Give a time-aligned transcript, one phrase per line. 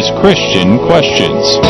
[0.00, 1.60] is Christian Questions.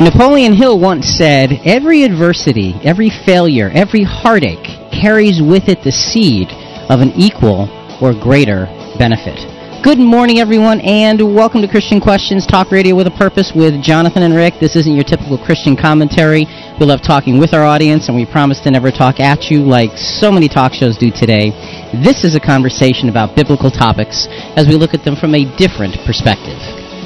[0.00, 6.48] Napoleon Hill once said, Every adversity, every failure, every heartache carries with it the seed
[6.88, 7.68] of an equal
[8.00, 8.64] or greater
[8.96, 9.36] benefit.
[9.84, 14.22] Good morning, everyone, and welcome to Christian Questions Talk Radio with a Purpose with Jonathan
[14.22, 14.60] and Rick.
[14.60, 16.44] This isn't your typical Christian commentary.
[16.78, 19.96] We love talking with our audience, and we promise to never talk at you like
[19.96, 21.52] so many talk shows do today.
[21.92, 25.98] This is a conversation about biblical topics as we look at them from a different
[26.06, 26.54] perspective.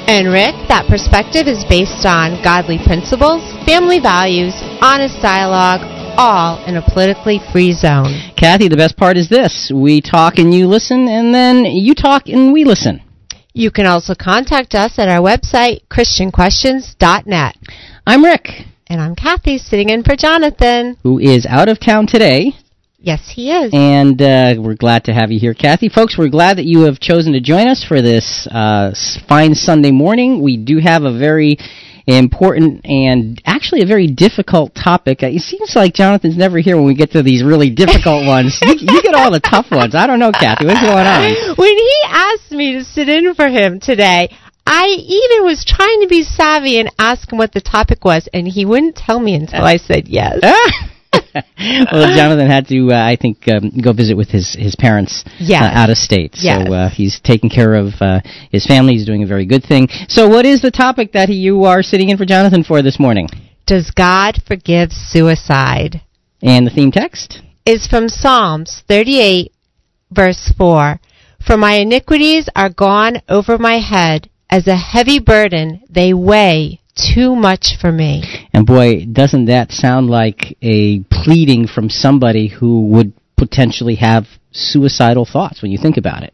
[0.05, 4.53] And Rick, that perspective is based on godly principles, family values,
[4.85, 5.81] honest dialogue,
[6.21, 8.13] all in a politically free zone.
[8.37, 12.29] Kathy, the best part is this we talk and you listen, and then you talk
[12.29, 13.01] and we listen.
[13.53, 17.57] You can also contact us at our website, ChristianQuestions.net.
[18.05, 18.67] I'm Rick.
[18.85, 20.97] And I'm Kathy, sitting in for Jonathan.
[21.01, 22.53] Who is out of town today.
[23.05, 23.69] Yes, he is.
[23.71, 25.89] And uh, we're glad to have you here, Kathy.
[25.89, 28.95] Folks, we're glad that you have chosen to join us for this uh,
[29.29, 30.41] fine Sunday morning.
[30.41, 31.59] We do have a very
[32.07, 35.21] important and actually a very difficult topic.
[35.21, 38.57] It seems like Jonathan's never here when we get to these really difficult ones.
[38.63, 39.93] You, you, get all the tough ones.
[39.93, 40.65] I don't know, Kathy.
[40.65, 41.55] What's going on?
[41.57, 46.07] When he asked me to sit in for him today, I even was trying to
[46.07, 49.63] be savvy and ask him what the topic was, and he wouldn't tell me until
[49.63, 50.41] I said yes.
[51.91, 55.63] well, Jonathan had to, uh, I think, um, go visit with his his parents yes.
[55.63, 56.35] uh, out of state.
[56.35, 56.65] Yes.
[56.65, 58.93] So uh, he's taking care of uh, his family.
[58.93, 59.87] He's doing a very good thing.
[60.07, 63.27] So, what is the topic that you are sitting in for Jonathan for this morning?
[63.65, 66.01] Does God forgive suicide?
[66.41, 69.51] And the theme text is from Psalms 38,
[70.11, 70.99] verse 4.
[71.45, 77.35] For my iniquities are gone over my head, as a heavy burden they weigh too
[77.35, 78.47] much for me.
[78.53, 85.25] And boy, doesn't that sound like a pleading from somebody who would potentially have suicidal
[85.25, 86.33] thoughts when you think about it?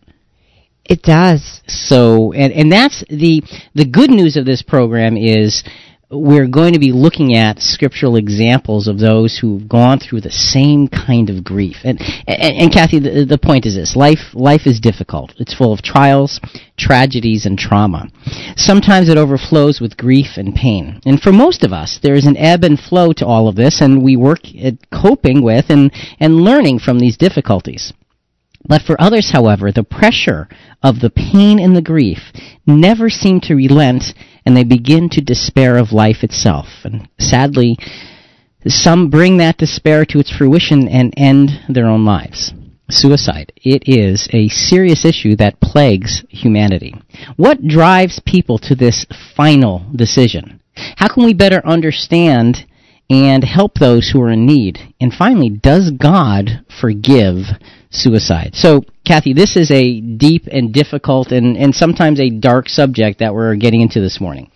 [0.85, 1.61] It does.
[1.67, 3.43] So, and and that's the
[3.75, 5.63] the good news of this program is
[6.11, 10.87] we're going to be looking at scriptural examples of those who've gone through the same
[10.87, 11.77] kind of grief.
[11.83, 15.33] And and, and Kathy, the, the point is this: life life is difficult.
[15.37, 16.41] It's full of trials,
[16.77, 18.09] tragedies, and trauma.
[18.57, 20.99] Sometimes it overflows with grief and pain.
[21.05, 23.79] And for most of us, there is an ebb and flow to all of this,
[23.79, 27.93] and we work at coping with and and learning from these difficulties.
[28.67, 30.47] But for others, however, the pressure
[30.83, 32.19] of the pain and the grief
[32.67, 34.13] never seem to relent
[34.45, 36.67] and they begin to despair of life itself.
[36.83, 37.77] And sadly,
[38.67, 42.53] some bring that despair to its fruition and end their own lives.
[42.89, 43.53] Suicide.
[43.55, 46.93] It is a serious issue that plagues humanity.
[47.37, 50.59] What drives people to this final decision?
[50.97, 52.65] How can we better understand
[53.09, 54.79] and help those who are in need?
[54.99, 57.45] And finally, does God forgive
[57.91, 58.51] suicide?
[58.55, 63.33] So, Kathy, this is a deep and difficult and, and sometimes a dark subject that
[63.33, 64.49] we're getting into this morning.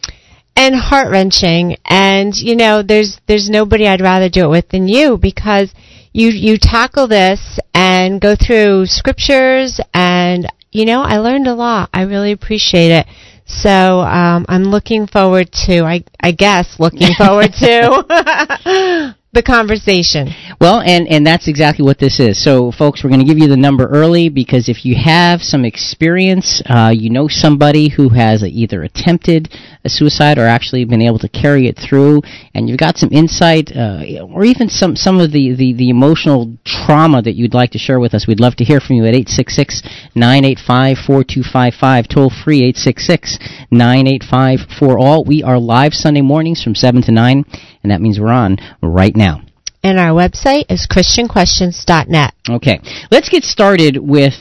[0.55, 1.77] And heart wrenching.
[1.85, 5.73] And, you know, there's there's nobody I'd rather do it with than you because
[6.13, 11.89] you you tackle this and go through scriptures and you know, I learned a lot.
[11.93, 13.07] I really appreciate it.
[13.45, 20.29] So um, I'm looking forward to, I, I guess, looking forward to the conversation.
[20.59, 22.41] Well, and, and that's exactly what this is.
[22.41, 25.65] So, folks, we're going to give you the number early because if you have some
[25.65, 29.53] experience, uh, you know somebody who has either attempted
[29.83, 32.21] a suicide or actually been able to carry it through,
[32.55, 34.01] and you've got some insight uh,
[34.33, 37.99] or even some, some of the, the, the emotional trauma that you'd like to share
[37.99, 39.83] with us, we'd love to hear from you at 866
[40.15, 43.37] 985 4255, toll free 866
[43.69, 45.25] 985 for all.
[45.25, 47.43] We are live Sunday mornings from 7 to 9
[47.85, 49.43] and that means we're on right now.
[49.83, 52.33] And our website is christianquestions.net.
[52.49, 52.79] Okay,
[53.11, 54.33] let's get started with,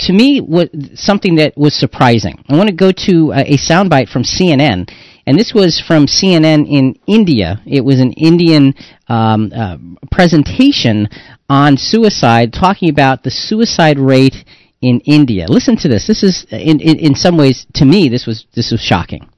[0.00, 2.44] to me, what, something that was surprising.
[2.48, 4.90] I want to go to a, a soundbite from CNN,
[5.24, 7.62] and this was from CNN in India.
[7.64, 8.74] It was an Indian
[9.06, 9.76] um, uh,
[10.10, 11.06] presentation
[11.48, 14.44] on suicide, talking about the suicide rate
[14.80, 15.46] in India.
[15.48, 16.08] Listen to this.
[16.08, 19.30] This is, in, in, in some ways, to me, this was this was shocking.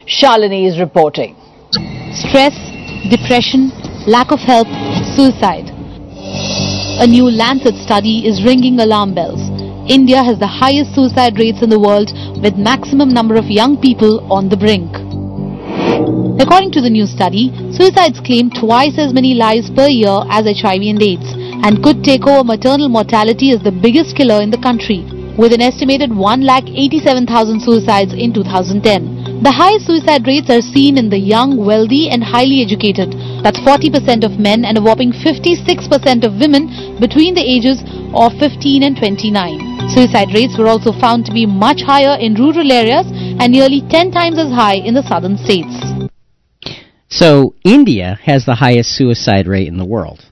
[0.00, 1.36] Shalini is reporting.
[2.12, 2.71] Stress,
[3.10, 3.70] depression,
[4.06, 4.68] lack of help,
[5.16, 5.70] suicide.
[7.02, 9.40] A new Lancet study is ringing alarm bells.
[9.90, 14.20] India has the highest suicide rates in the world with maximum number of young people
[14.32, 14.90] on the brink.
[16.40, 20.82] According to the new study, suicides claim twice as many lives per year as HIV
[20.82, 21.26] and AIDS
[21.66, 25.04] and could take over maternal mortality as the biggest killer in the country
[25.36, 29.21] with an estimated 1,87,000 suicides in 2010.
[29.42, 33.10] The highest suicide rates are seen in the young, wealthy and highly educated.
[33.42, 37.82] That's 40% of men and a whopping 56% of women between the ages
[38.14, 39.90] of 15 and 29.
[39.90, 44.12] Suicide rates were also found to be much higher in rural areas and nearly 10
[44.12, 45.74] times as high in the southern states.
[47.10, 50.24] So India has the highest suicide rate in the world.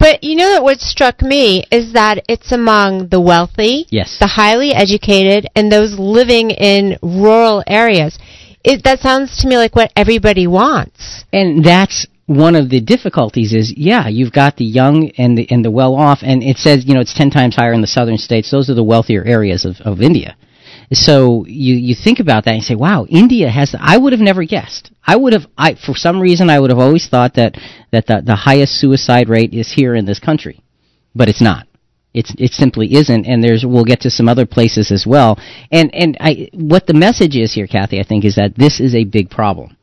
[0.00, 4.16] But you know that what struck me is that it's among the wealthy, Yes.
[4.18, 8.18] the highly educated, and those living in rural areas.
[8.62, 11.24] It, that sounds to me like what everybody wants.
[11.32, 15.64] And that's one of the difficulties is, yeah, you've got the young and the, and
[15.64, 18.18] the well off, and it says, you know, it's 10 times higher in the southern
[18.18, 18.50] states.
[18.50, 20.36] Those are the wealthier areas of, of India.
[20.92, 24.20] So you, you think about that and you say, wow, India has, I would have
[24.20, 24.90] never guessed.
[25.04, 27.56] I would have, I, for some reason, I would have always thought that,
[27.92, 30.60] that the, the highest suicide rate is here in this country.
[31.14, 31.66] But it's not.
[32.12, 35.38] It's, it simply isn't, and there's, we'll get to some other places as well.
[35.70, 38.94] And, and I, what the message is here, Kathy, I think, is that this is
[38.94, 39.76] a big problem.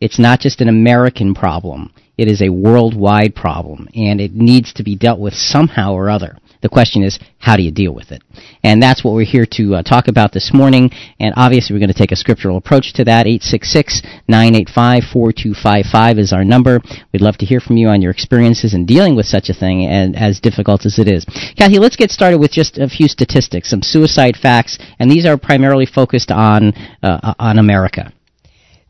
[0.00, 1.92] It's not just an American problem.
[2.16, 6.38] It is a worldwide problem, and it needs to be dealt with somehow or other.
[6.64, 8.22] The question is, how do you deal with it?
[8.62, 10.90] And that's what we're here to uh, talk about this morning.
[11.20, 13.26] And obviously, we're going to take a scriptural approach to that.
[13.26, 16.80] 866-985-4255 is our number.
[17.12, 19.84] We'd love to hear from you on your experiences in dealing with such a thing,
[19.84, 21.26] and as difficult as it is.
[21.58, 25.36] Kathy, let's get started with just a few statistics, some suicide facts, and these are
[25.36, 26.72] primarily focused on
[27.02, 28.10] uh, on America.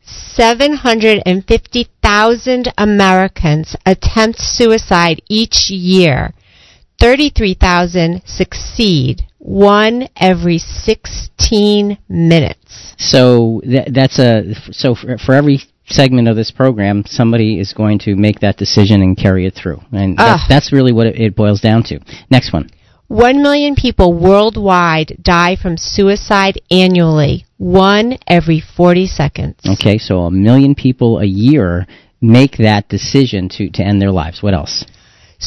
[0.05, 6.33] 750,000 Americans attempt suicide each year.
[6.99, 9.21] 33,000 succeed.
[9.39, 12.93] One every 16 minutes.
[12.97, 17.99] So that, that's a so for, for every segment of this program, somebody is going
[17.99, 20.45] to make that decision and carry it through, and that's, Ah.
[20.49, 21.99] that's really what it, it boils down to.
[22.31, 22.69] Next one.
[23.07, 27.45] 1 million people worldwide die from suicide annually.
[27.57, 29.59] One every 40 seconds.
[29.73, 31.85] Okay, so a million people a year
[32.19, 34.41] make that decision to to end their lives.
[34.41, 34.85] What else?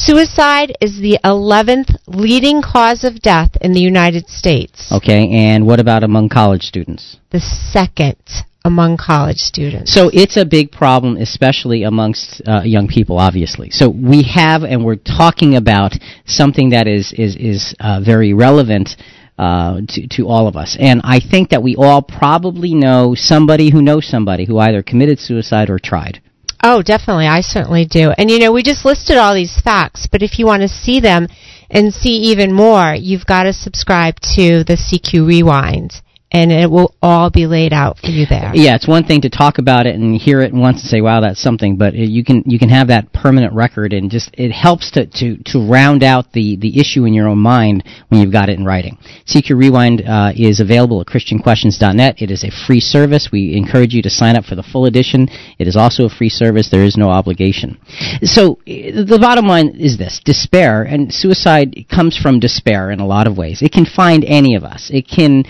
[0.01, 4.89] Suicide is the 11th leading cause of death in the United States.
[4.93, 7.17] Okay, and what about among college students?
[7.31, 8.15] The second
[8.63, 9.93] among college students.
[9.93, 13.71] So it's a big problem, especially amongst uh, young people, obviously.
[13.71, 15.93] So we have, and we're talking about
[16.25, 18.95] something that is is is uh, very relevant.
[19.37, 20.75] Uh, to, to all of us.
[20.77, 25.17] And I think that we all probably know somebody who knows somebody who either committed
[25.17, 26.21] suicide or tried.
[26.61, 27.27] Oh, definitely.
[27.27, 28.11] I certainly do.
[28.17, 30.99] And you know, we just listed all these facts, but if you want to see
[30.99, 31.27] them
[31.69, 36.93] and see even more, you've got to subscribe to the CQ Rewind and it will
[37.01, 38.51] all be laid out for you there.
[38.53, 41.21] Yeah, it's one thing to talk about it and hear it once and say, "Wow,
[41.21, 44.91] that's something," but you can you can have that permanent record, and just it helps
[44.91, 48.49] to to to round out the the issue in your own mind when you've got
[48.49, 48.97] it in writing.
[49.25, 52.21] CQ Rewind uh, is available at ChristianQuestions.net.
[52.21, 53.29] It is a free service.
[53.31, 55.29] We encourage you to sign up for the full edition.
[55.57, 56.69] It is also a free service.
[56.69, 57.79] There is no obligation.
[58.23, 63.25] So the bottom line is this: despair and suicide comes from despair in a lot
[63.25, 63.63] of ways.
[63.63, 64.91] It can find any of us.
[64.93, 65.43] It can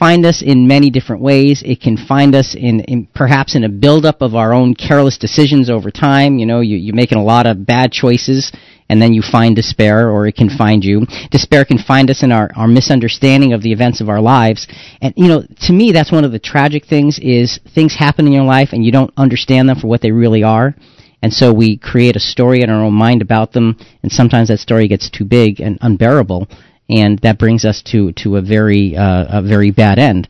[0.00, 1.62] find us in many different ways.
[1.64, 5.68] It can find us in, in perhaps in a buildup of our own careless decisions
[5.68, 6.38] over time.
[6.38, 8.50] You know, you, you're making a lot of bad choices
[8.88, 11.06] and then you find despair or it can find you.
[11.30, 14.66] Despair can find us in our, our misunderstanding of the events of our lives.
[15.02, 18.32] And, you know, to me, that's one of the tragic things is things happen in
[18.32, 20.74] your life and you don't understand them for what they really are.
[21.22, 24.58] And so we create a story in our own mind about them, and sometimes that
[24.58, 26.48] story gets too big and unbearable,
[26.90, 30.28] and that brings us to to a very uh, a very bad end.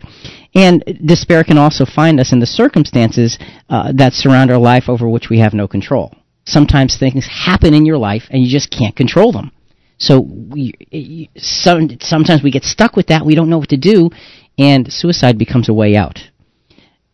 [0.55, 3.39] And despair can also find us in the circumstances
[3.69, 6.13] uh, that surround our life over which we have no control.
[6.45, 9.53] Sometimes things happen in your life and you just can't control them.
[9.99, 13.25] So we, some, sometimes we get stuck with that.
[13.25, 14.11] We don't know what to do,
[14.59, 16.19] and suicide becomes a way out.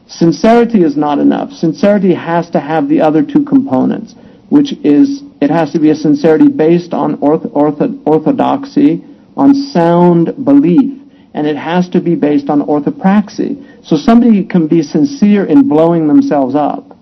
[0.07, 1.53] Sincerity is not enough.
[1.53, 4.15] Sincerity has to have the other two components,
[4.51, 9.05] which is it has to be a sincerity based on orth- orthodoxy,
[9.37, 11.01] on sound belief,
[11.35, 13.85] and it has to be based on orthopraxy.
[13.85, 16.97] So somebody can be sincere in blowing themselves up.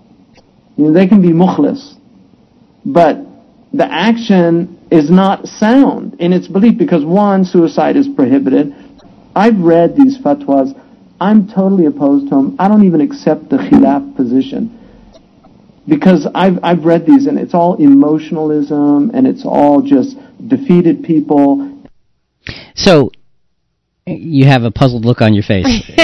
[0.77, 1.97] You know, they can be mukhlis,
[2.85, 3.17] but
[3.73, 8.73] the action is not sound in its belief because one, suicide is prohibited.
[9.35, 10.77] I've read these fatwas.
[11.19, 12.55] I'm totally opposed to them.
[12.59, 14.77] I don't even accept the khilaf position
[15.87, 21.83] because I've I've read these and it's all emotionalism and it's all just defeated people.
[22.75, 23.11] So
[24.05, 25.65] you have a puzzled look on your face.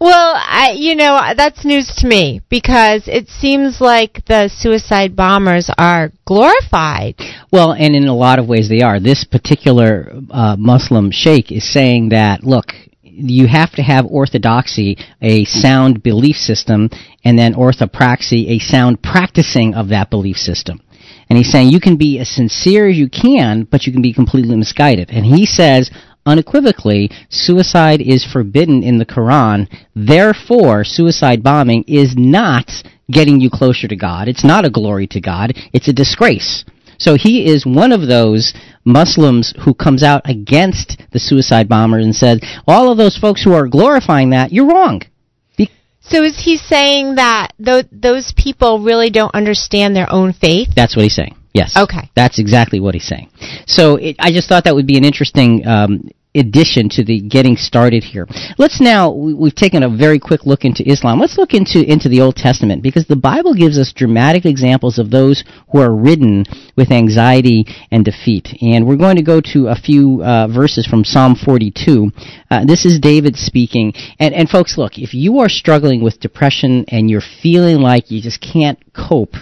[0.00, 5.70] well, I, you know, that's news to me because it seems like the suicide bombers
[5.78, 7.16] are glorified.
[7.50, 9.00] well, and in a lot of ways they are.
[9.00, 12.66] This particular uh, Muslim sheikh is saying that look,
[13.02, 16.90] you have to have orthodoxy, a sound belief system,
[17.24, 20.80] and then orthopraxy, a sound practicing of that belief system.
[21.28, 24.12] And he's saying you can be as sincere as you can, but you can be
[24.12, 25.10] completely misguided.
[25.10, 25.90] And he says
[26.26, 29.68] unequivocally, suicide is forbidden in the Quran.
[29.94, 32.70] Therefore, suicide bombing is not
[33.10, 34.28] getting you closer to God.
[34.28, 35.52] It's not a glory to God.
[35.72, 36.64] It's a disgrace.
[36.98, 38.54] So he is one of those
[38.84, 43.52] Muslims who comes out against the suicide bombers and says, all of those folks who
[43.52, 45.02] are glorifying that, you're wrong.
[45.56, 50.68] Be- So is he saying that th- those people really don't understand their own faith?
[50.74, 51.36] That's what he's saying.
[51.52, 51.76] Yes.
[51.76, 52.10] Okay.
[52.14, 53.30] That's exactly what he's saying.
[53.66, 57.56] So it, I just thought that would be an interesting um, addition to the getting
[57.56, 58.26] started here.
[58.58, 61.20] Let's now we, we've taken a very quick look into Islam.
[61.20, 65.10] Let's look into into the Old Testament because the Bible gives us dramatic examples of
[65.10, 66.44] those who are ridden
[66.76, 68.48] with anxiety and defeat.
[68.60, 72.10] And we're going to go to a few uh, verses from Psalm 42.
[72.50, 73.92] Uh, this is David speaking.
[74.18, 78.20] And and folks, look, if you are struggling with depression and you're feeling like you
[78.20, 79.34] just can't cope,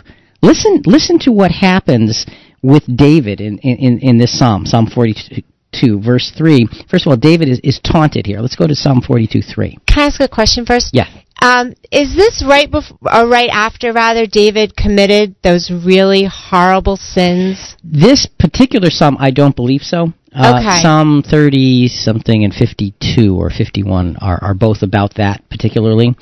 [0.42, 2.26] listen listen to what happens
[2.64, 5.42] with David in, in, in this psalm, Psalm 42,
[5.82, 6.66] verse 3.
[6.88, 8.40] First of all, David is, is taunted here.
[8.40, 9.78] Let's go to Psalm 42, 3.
[9.86, 10.90] Can I ask a question first?
[10.92, 11.06] Yeah.
[11.42, 17.76] Um, is this right before, or right after, rather, David committed those really horrible sins?
[17.82, 20.12] This particular psalm, I don't believe so.
[20.34, 20.82] Uh, Okay.
[20.82, 26.16] Psalm 30 something and 52 or 51 are, are both about that particularly.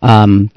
[0.00, 0.50] Um,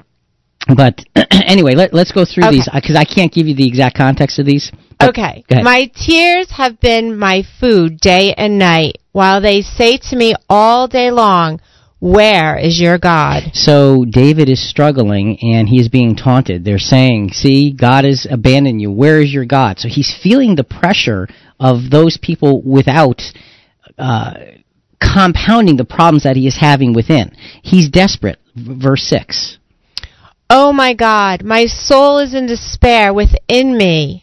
[0.74, 2.56] but anyway, let, let's go through Okay.
[2.56, 4.70] these because I can't give you the exact context of these.
[5.08, 5.44] Okay.
[5.50, 10.88] My tears have been my food day and night, while they say to me all
[10.88, 11.60] day long,
[12.00, 13.50] Where is your God?
[13.54, 16.64] So David is struggling and he is being taunted.
[16.64, 18.90] They're saying, "See, God has abandoned you.
[18.90, 21.28] Where is your God?" So he's feeling the pressure
[21.60, 23.22] of those people without
[23.98, 24.34] uh,
[25.00, 27.36] compounding the problems that he is having within.
[27.62, 28.40] He's desperate.
[28.56, 29.58] Verse six.
[30.50, 34.21] Oh my God, my soul is in despair within me.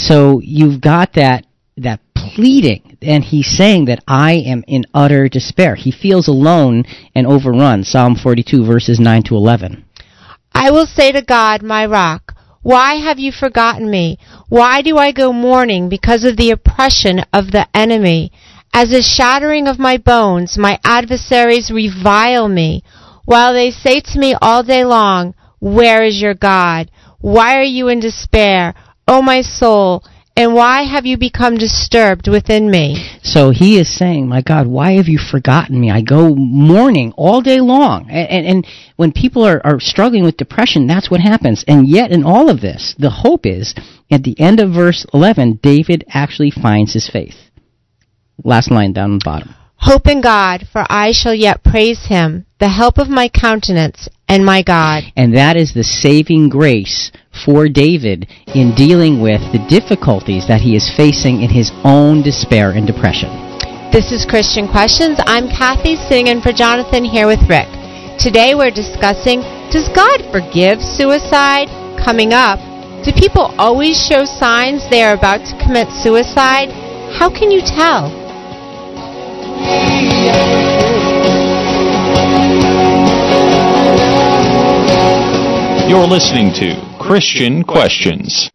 [0.00, 1.44] So you've got that
[1.76, 5.74] that pleading, and he's saying that I am in utter despair.
[5.74, 7.84] He feels alone and overrun.
[7.84, 9.84] Psalm 42 verses 9 to 11.
[10.52, 14.18] I will say to God, my rock, why have you forgotten me?
[14.48, 18.32] Why do I go mourning because of the oppression of the enemy?
[18.72, 22.82] As a shattering of my bones, my adversaries revile me,
[23.24, 26.90] while they say to me all day long, Where is your God?
[27.20, 28.74] Why are you in despair,
[29.10, 30.04] O my soul?
[30.36, 33.10] And why have you become disturbed within me?
[33.24, 35.90] So he is saying, "My God, why have you forgotten me?
[35.90, 40.36] I go mourning all day long." And, and, and when people are, are struggling with
[40.36, 41.64] depression, that's what happens.
[41.66, 43.74] And yet, in all of this, the hope is
[44.12, 47.50] at the end of verse 11, David actually finds his faith.
[48.44, 49.56] Last line down the bottom.
[49.74, 54.44] Hope in God, for I shall yet praise him, the help of my countenance and
[54.44, 55.02] my God.
[55.16, 57.10] And that is the saving grace
[57.44, 62.70] for David in dealing with the difficulties that he is facing in his own despair
[62.72, 63.30] and depression.
[63.92, 65.18] This is Christian Questions.
[65.26, 67.68] I'm Kathy, sitting in for Jonathan here with Rick.
[68.18, 69.40] Today we're discussing
[69.72, 71.68] Does God forgive suicide?
[71.98, 72.58] Coming up,
[73.04, 76.70] do people always show signs they are about to commit suicide?
[77.12, 78.10] How can you tell?
[85.88, 88.48] You're listening to Christian Questions.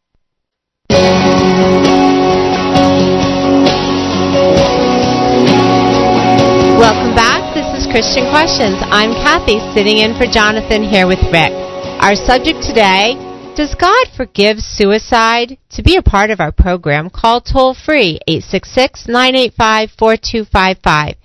[6.80, 7.54] Welcome back.
[7.54, 8.78] This is Christian Questions.
[8.80, 11.52] I'm Kathy, sitting in for Jonathan here with Rick.
[12.00, 13.16] Our subject today
[13.58, 15.58] Does God forgive suicide?
[15.72, 21.16] To be a part of our program, call toll free 866 985 4255.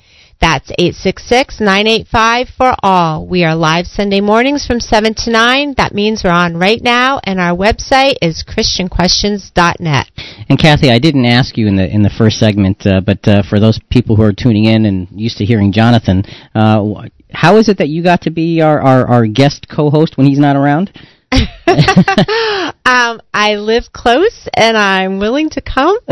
[0.41, 3.27] That's 866-985 for all.
[3.27, 5.75] We are live Sunday mornings from 7 to 9.
[5.77, 10.11] That means we're on right now and our website is christianquestions.net.
[10.49, 13.43] And Kathy, I didn't ask you in the in the first segment, uh, but uh,
[13.49, 17.69] for those people who are tuning in and used to hearing Jonathan, uh, how is
[17.69, 20.91] it that you got to be our, our, our guest co-host when he's not around?
[21.33, 25.97] um, I live close and I'm willing to come.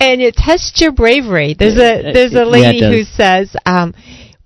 [0.00, 1.54] and it tests your bravery.
[1.58, 3.94] There's a there's a lady Yeah, who says, um,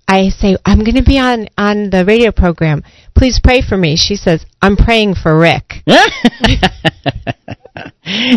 [0.07, 2.83] I say, I'm going to be on on the radio program.
[3.15, 3.95] Please pray for me.
[3.95, 5.83] She says, I'm praying for Rick.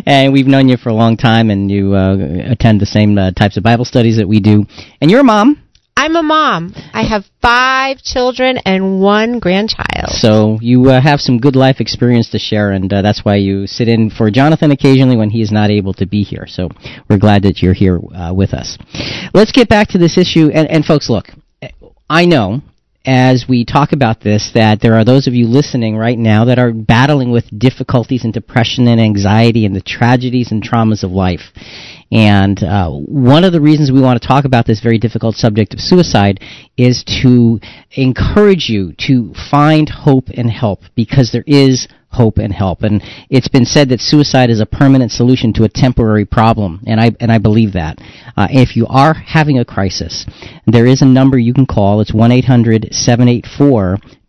[0.06, 2.16] and we've known you for a long time, and you uh,
[2.50, 4.66] attend the same uh, types of Bible studies that we do.
[5.00, 5.63] And you're a mom,
[5.96, 6.74] I'm a mom.
[6.92, 10.10] I have five children and one grandchild.
[10.10, 13.66] so you uh, have some good life experience to share, and uh, that's why you
[13.66, 16.46] sit in for Jonathan occasionally when he is not able to be here.
[16.46, 16.68] So
[17.08, 18.76] we're glad that you're here uh, with us.
[19.32, 21.26] Let's get back to this issue, and, and folks, look,
[22.10, 22.60] I know
[23.06, 26.58] as we talk about this that there are those of you listening right now that
[26.58, 31.52] are battling with difficulties and depression and anxiety and the tragedies and traumas of life.
[32.10, 35.74] And uh, one of the reasons we want to talk about this very difficult subject
[35.74, 36.40] of suicide
[36.76, 37.60] is to
[37.92, 42.82] encourage you to find hope and help because there is hope and help.
[42.82, 47.00] And it's been said that suicide is a permanent solution to a temporary problem, and
[47.00, 47.98] I and I believe that.
[48.36, 50.26] Uh, if you are having a crisis,
[50.66, 52.00] there is a number you can call.
[52.00, 52.30] It's one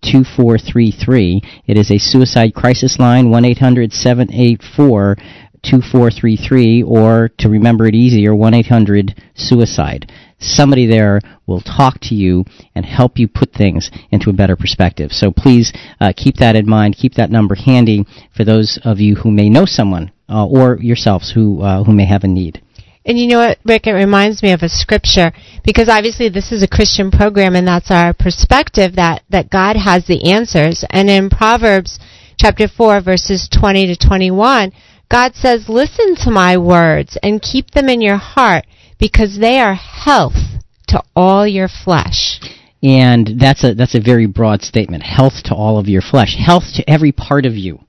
[0.06, 5.15] 2433 It is a suicide crisis line, 1 800 784
[5.63, 10.12] 2433, or to remember it easier, 1 800 suicide.
[10.39, 12.44] Somebody there will talk to you
[12.75, 15.12] and help you put things into a better perspective.
[15.12, 16.98] So please uh, keep that in mind.
[16.98, 21.32] Keep that number handy for those of you who may know someone uh, or yourselves
[21.34, 22.62] who uh, who may have a need.
[23.07, 23.86] And you know what, Rick?
[23.86, 25.31] It reminds me of a scripture
[25.64, 30.05] because obviously this is a Christian program, and that's our perspective that that God has
[30.05, 30.83] the answers.
[30.90, 32.00] And in Proverbs
[32.38, 34.74] chapter four, verses twenty to twenty-one,
[35.09, 38.66] God says, "Listen to my words and keep them in your heart,
[39.00, 42.40] because they are health to all your flesh."
[42.84, 45.03] And that's a that's a very broad statement.
[45.03, 47.79] Health to all of your flesh, health to every part of you.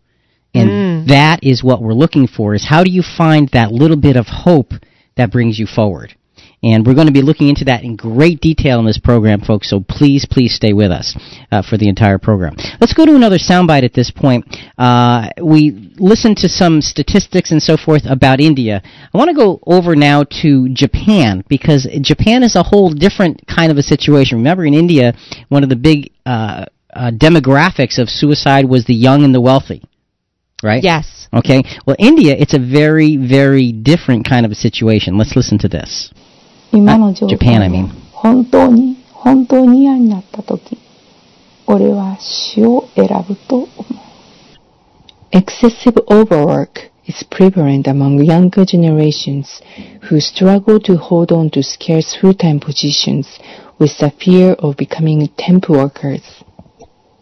[0.54, 1.08] And mm.
[1.08, 4.26] that is what we're looking for is how do you find that little bit of
[4.26, 4.72] hope
[5.16, 6.14] that brings you forward?
[6.62, 9.68] And we're going to be looking into that in great detail in this program, folks,
[9.68, 11.16] so please, please stay with us
[11.52, 12.54] uh, for the entire program.
[12.80, 14.46] Let's go to another soundbite at this point.
[14.78, 18.82] Uh, we listened to some statistics and so forth about India.
[18.84, 23.70] I want to go over now to Japan, because Japan is a whole different kind
[23.70, 24.38] of a situation.
[24.38, 25.12] Remember, in India,
[25.50, 29.84] one of the big uh, uh, demographics of suicide was the young and the wealthy,
[30.62, 30.82] right?
[30.82, 31.28] Yes.
[31.34, 31.62] Okay.
[31.86, 35.18] Well, India, it's a very, very different kind of a situation.
[35.18, 36.12] Let's listen to this.
[36.75, 37.89] 今の状 Japan, 態 I が mean.
[38.11, 40.77] 本当に本当に嫌になった時
[41.67, 43.67] 俺は死を選ぶと思う
[45.31, 49.61] Excessive overwork is prevalent among younger generations
[50.09, 53.39] who struggle to hold on to scarce full-time positions
[53.79, 56.43] with the fear of becoming temp workers.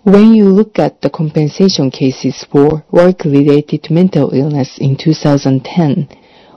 [0.04, 6.10] When you look at the compensation cases for work-related mental illness in 2010,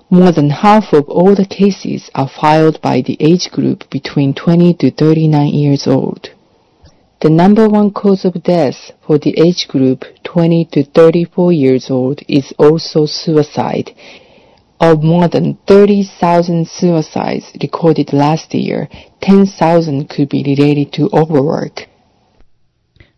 [0.10, 4.74] more than half of all the cases are filed by the age group between 20
[4.76, 6.30] to 39 years old.
[7.22, 12.22] The number one cause of death for the age group 20 to 34 years old
[12.28, 13.92] is also suicide.
[14.80, 18.88] Of more than 30,000 suicides recorded last year,
[19.22, 21.88] 10,000 could be related to overwork.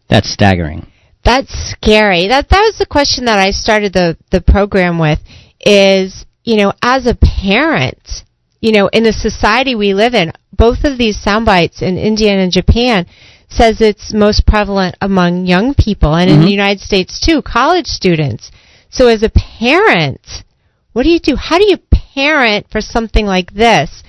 [0.08, 0.88] That's staggering.
[1.24, 2.28] That's scary.
[2.28, 5.20] That that was the question that I started the the program with
[5.60, 8.24] is, you know, as a parent,
[8.60, 12.32] you know, in the society we live in, both of these sound bites in India
[12.32, 13.06] and in Japan
[13.50, 16.46] says it's most prevalent among young people and in mm-hmm.
[16.46, 18.50] the United States too, college students.
[18.90, 20.44] So as a parent,
[20.94, 21.36] what do you do?
[21.36, 21.78] How do you
[22.16, 24.02] parent for something like this?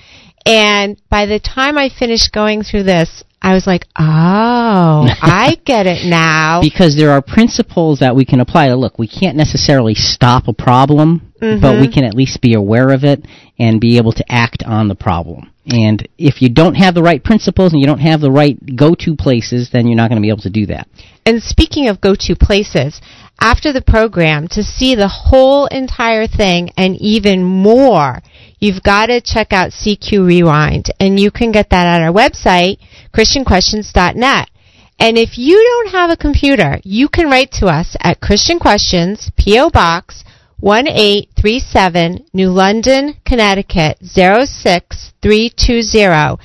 [0.43, 5.87] And by the time I finished going through this, I was like, oh, I get
[5.87, 6.61] it now.
[6.61, 10.53] Because there are principles that we can apply to look, we can't necessarily stop a
[10.53, 11.91] problem, but we mm-hmm.
[11.91, 13.25] can at least be aware of it
[13.57, 15.51] and be able to act on the problem.
[15.65, 19.15] And if you don't have the right principles and you don't have the right go-to
[19.15, 20.87] places, then you're not going to be able to do that.
[21.25, 22.99] And speaking of go-to places,
[23.39, 28.21] after the program, to see the whole entire thing and even more,
[28.59, 30.91] you've got to check out CQ Rewind.
[30.99, 32.77] And you can get that at our website,
[33.13, 34.49] christianquestions.net.
[34.99, 39.31] And if you don't have a computer, you can write to us at Christian Questions,
[39.35, 39.71] P.O.
[39.71, 40.23] Box
[40.61, 46.37] 1837 New London, Connecticut 06320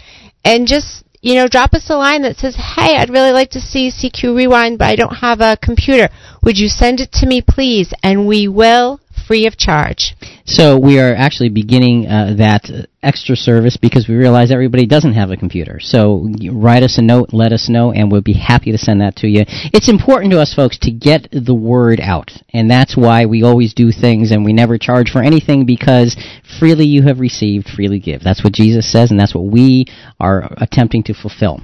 [0.43, 3.61] and just you know drop us a line that says hey I'd really like to
[3.61, 6.09] see CQ Rewind but I don't have a computer
[6.43, 11.01] would you send it to me please and we will free of charge So we
[11.01, 12.71] are actually beginning uh, that
[13.03, 15.79] extra service because we realize everybody doesn't have a computer.
[15.81, 19.17] So write us a note, let us know, and we'll be happy to send that
[19.17, 19.45] to you.
[19.73, 23.75] It's important to us, folks, to get the word out, and that's why we always
[23.75, 26.17] do things and we never charge for anything because
[26.59, 28.23] freely you have received, freely give.
[28.23, 29.87] That's what Jesus says, and that's what we
[30.21, 31.61] are attempting to fulfill.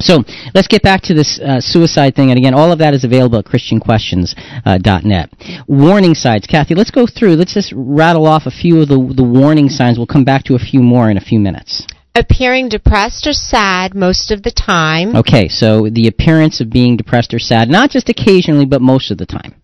[0.00, 3.04] So let's get back to this uh, suicide thing, and again, all of that is
[3.04, 5.30] available at ChristianQuestions.net.
[5.68, 6.74] warning signs, Kathy.
[6.74, 7.36] Let's go through.
[7.36, 9.96] Let's just rattle off a few of the the warning signs.
[9.98, 11.86] We'll come back to a few more in a few minutes.
[12.16, 17.34] appearing depressed or sad most of the time Okay, so the appearance of being depressed
[17.34, 19.54] or sad, not just occasionally, but most of the time.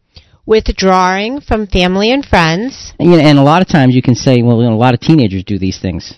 [0.46, 4.16] withdrawing from family and friends And, you know, and a lot of times you can
[4.16, 6.14] say, well, you know, a lot of teenagers do these things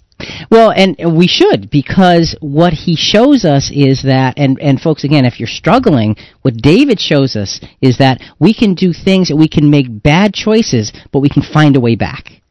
[0.52, 5.26] Well, and we should because what he shows us is that, and and folks, again,
[5.26, 9.48] if you're struggling, what David shows us is that we can do things that we
[9.48, 12.42] can make bad choices, but we can find a way back.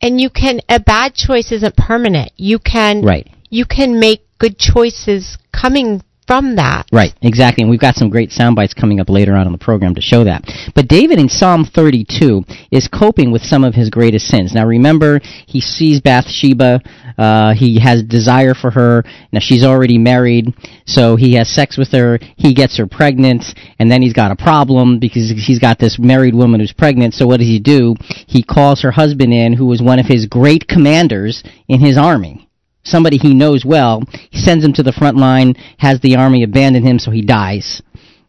[0.00, 2.32] And you can, a bad choice isn't permanent.
[2.36, 3.28] You can, Right.
[3.50, 6.86] you can make good choices coming from that.
[6.90, 7.60] Right, exactly.
[7.60, 10.00] And we've got some great sound bites coming up later on in the program to
[10.00, 10.50] show that.
[10.74, 14.54] But David in Psalm 32 is coping with some of his greatest sins.
[14.54, 16.80] Now remember, he sees Bathsheba,
[17.18, 19.04] uh, he has desire for her.
[19.30, 20.54] Now she's already married,
[20.86, 23.44] so he has sex with her, he gets her pregnant,
[23.78, 27.26] and then he's got a problem because he's got this married woman who's pregnant, so
[27.26, 27.94] what does he do?
[28.26, 32.48] He calls her husband in, who was one of his great commanders in his army
[32.84, 34.02] somebody he knows well.
[34.30, 37.82] He sends him to the front line, has the army abandon him, so he dies.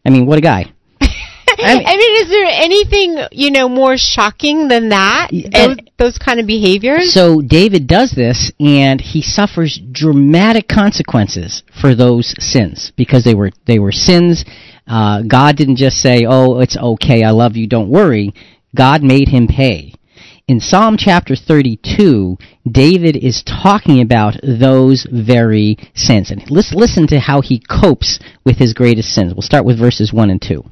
[0.04, 0.72] I mean, what a guy.
[1.58, 5.28] I mean, is there anything, you know, more shocking than that?
[5.30, 7.12] Those, those kind of behaviors?
[7.12, 13.50] So David does this, and he suffers dramatic consequences for those sins because they were
[13.66, 14.44] they were sins.
[14.86, 18.34] Uh, God didn't just say, "Oh, it's okay, I love you, don't worry."
[18.74, 19.94] God made him pay.
[20.46, 22.36] In Psalm chapter 32,
[22.70, 26.30] David is talking about those very sins.
[26.30, 29.32] And let's listen to how he copes with his greatest sins.
[29.32, 30.62] We'll start with verses 1 and 2.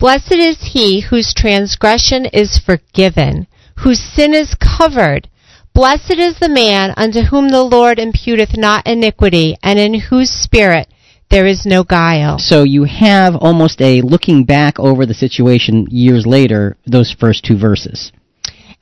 [0.00, 5.28] Blessed is he whose transgression is forgiven, whose sin is covered.
[5.72, 10.88] Blessed is the man unto whom the Lord imputeth not iniquity, and in whose spirit
[11.30, 12.40] there is no guile.
[12.40, 17.56] So you have almost a looking back over the situation years later, those first two
[17.56, 18.10] verses.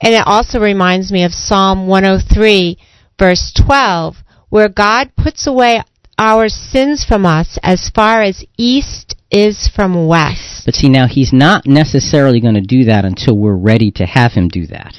[0.04, 2.78] And it also reminds me of Psalm 103,
[3.18, 4.16] verse 12,
[4.50, 5.82] where God puts away
[6.18, 10.62] our sins from us as far as east is from west.
[10.64, 14.32] But see, now he's not necessarily going to do that until we're ready to have
[14.32, 14.94] him do that.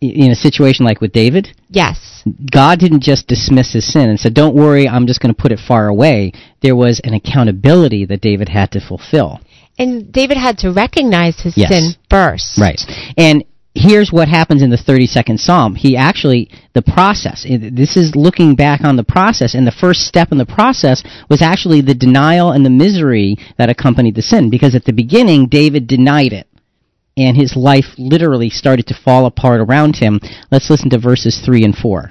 [0.00, 2.22] In a situation like with David, Yes.
[2.50, 5.52] God didn't just dismiss his sin and said, Don't worry, I'm just going to put
[5.52, 6.32] it far away.
[6.62, 9.40] There was an accountability that David had to fulfill.
[9.78, 11.70] And David had to recognize his Yes.
[11.70, 12.58] sin first.
[12.58, 12.80] Right.
[13.16, 15.74] And here's what happens in the 32nd Psalm.
[15.74, 20.32] He actually, the process, this is looking back on the process, and the first step
[20.32, 24.50] in the process was actually the denial and the misery that accompanied the sin.
[24.50, 26.46] Because at the beginning, David denied it.
[27.16, 30.20] And his life literally started to fall apart around him.
[30.50, 32.10] Let's listen to verses 3 and 4.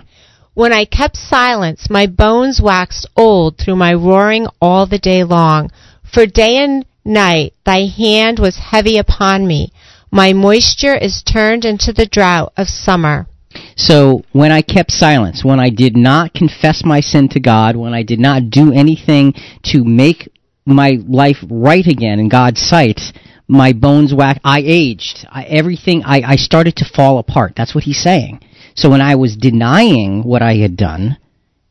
[0.53, 5.71] When I kept silence, my bones waxed old through my roaring all the day long.
[6.13, 9.71] For day and night thy hand was heavy upon me.
[10.11, 13.27] My moisture is turned into the drought of summer.
[13.75, 17.93] So when I kept silence, when I did not confess my sin to God, when
[17.93, 19.33] I did not do anything
[19.65, 20.29] to make
[20.65, 22.99] my life right again in God's sight,
[23.47, 24.41] my bones whacked.
[24.43, 25.25] I aged.
[25.29, 26.03] I, everything.
[26.05, 27.53] I, I started to fall apart.
[27.55, 28.41] That's what he's saying.
[28.75, 31.17] So when I was denying what I had done,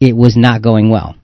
[0.00, 1.16] it was not going well.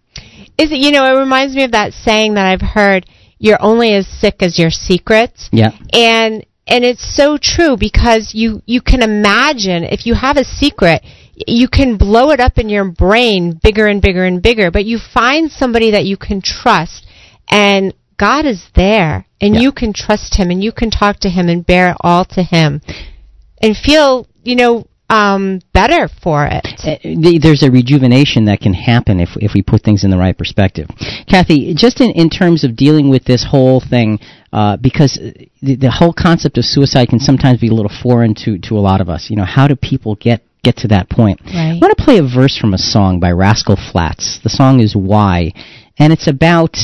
[0.56, 0.78] Is it?
[0.78, 3.06] You know, it reminds me of that saying that I've heard.
[3.38, 5.50] You're only as sick as your secrets.
[5.52, 5.72] Yeah.
[5.92, 11.02] And and it's so true because you you can imagine if you have a secret
[11.46, 14.98] you can blow it up in your brain bigger and bigger and bigger but you
[14.98, 17.06] find somebody that you can trust
[17.50, 19.60] and God is there and Yeah.
[19.62, 22.42] you can trust him and you can talk to him and bear it all to
[22.42, 22.80] him
[23.60, 26.96] and feel you know um better for it Uh,
[27.40, 30.88] there's a rejuvenation that can happen if if we put things in the right perspective.
[31.28, 34.18] Kathy, just in, in terms of dealing with this whole thing,
[34.54, 35.18] uh, because
[35.62, 38.82] the, the whole concept of suicide can sometimes be a little foreign to to a
[38.88, 39.28] lot of us.
[39.28, 41.40] You know, how do people get get to that point?
[41.44, 41.74] Right.
[41.74, 44.38] I want to play a verse from a song by Rascal Flatts.
[44.44, 45.52] The song is "Why,"
[45.98, 46.78] and it's about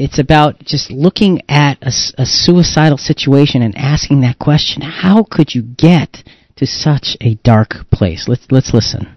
[0.00, 5.62] it's about just looking at a suicidal situation and asking that question: How could you
[5.62, 6.24] get
[6.56, 8.26] to such a dark place?
[8.26, 9.15] Let's let's listen.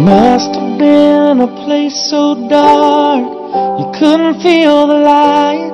[0.00, 3.24] Must have been a place so dark
[3.78, 5.70] you couldn't feel the light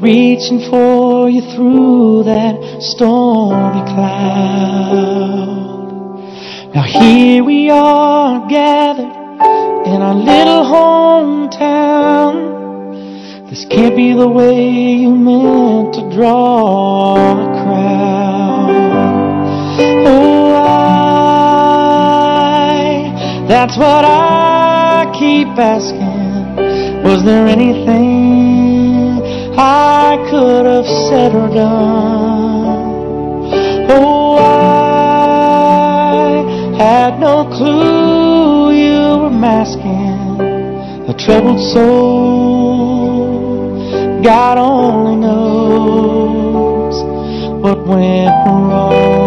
[0.00, 5.30] reaching for you through that stormy cloud.
[6.74, 9.12] Now here we are gathered
[9.86, 12.34] in our little hometown.
[13.50, 14.70] This can't be the way
[15.02, 18.29] you meant to draw a crowd.
[23.50, 26.54] That's what I keep asking.
[27.02, 29.20] Was there anything
[29.58, 33.50] I could have said or done?
[33.90, 34.46] Oh, I
[36.78, 40.40] had no clue you were masking
[41.10, 43.02] a troubled soul.
[44.22, 47.02] God only knows
[47.64, 49.19] what went wrong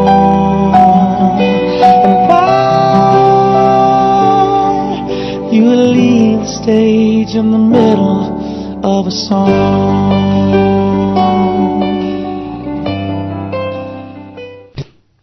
[6.63, 10.53] stage in the middle of a song.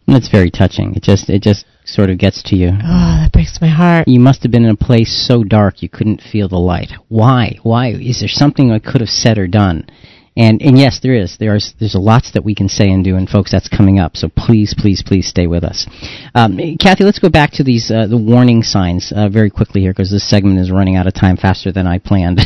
[0.07, 0.95] That's very touching.
[0.97, 2.69] It just it just sort of gets to you.
[2.69, 5.89] oh that breaks my heart You must have been in a place so dark you
[5.89, 6.93] couldn't feel the light.
[7.09, 7.59] Why?
[7.63, 7.93] Why?
[7.93, 9.87] Is there something I could have said or done?
[10.37, 11.37] And and yes, there is.
[11.39, 14.17] There's there's a lots that we can say and do, and folks, that's coming up.
[14.17, 15.87] So please, please, please stay with us.
[16.35, 19.93] Um, Kathy, let's go back to these uh, the warning signs uh, very quickly here
[19.93, 22.41] because this segment is running out of time faster than I planned.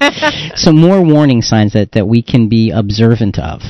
[0.56, 3.62] Some more warning signs that that we can be observant of.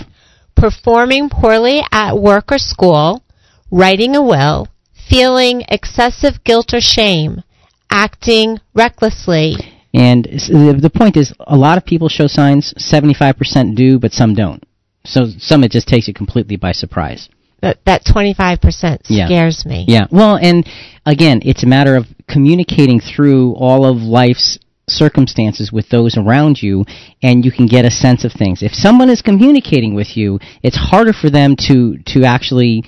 [0.56, 3.22] performing poorly at work or school,
[3.70, 4.68] writing a will,
[5.08, 7.42] feeling excessive guilt or shame,
[7.90, 9.56] acting recklessly.
[9.92, 12.72] And the, the point is, a lot of people show signs.
[12.76, 14.62] Seventy-five percent do, but some don't.
[15.04, 17.28] So some it just takes you completely by surprise.
[17.62, 19.26] That that 25% Yeah.
[19.26, 19.84] scares me.
[19.88, 20.06] Yeah.
[20.10, 20.66] Well, and
[21.04, 26.84] again, it's a matter of communicating through all of life's circumstances with those around you
[27.22, 28.62] and you can get a sense of things.
[28.62, 32.84] If someone is communicating with you, it's harder for them to to actually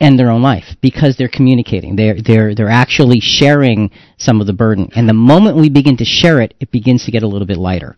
[0.00, 1.96] end their own life because they're communicating.
[1.96, 4.90] They're they're they're actually sharing some of the burden.
[4.94, 7.58] And the moment we begin to share it, it begins to get a little bit
[7.58, 7.96] lighter.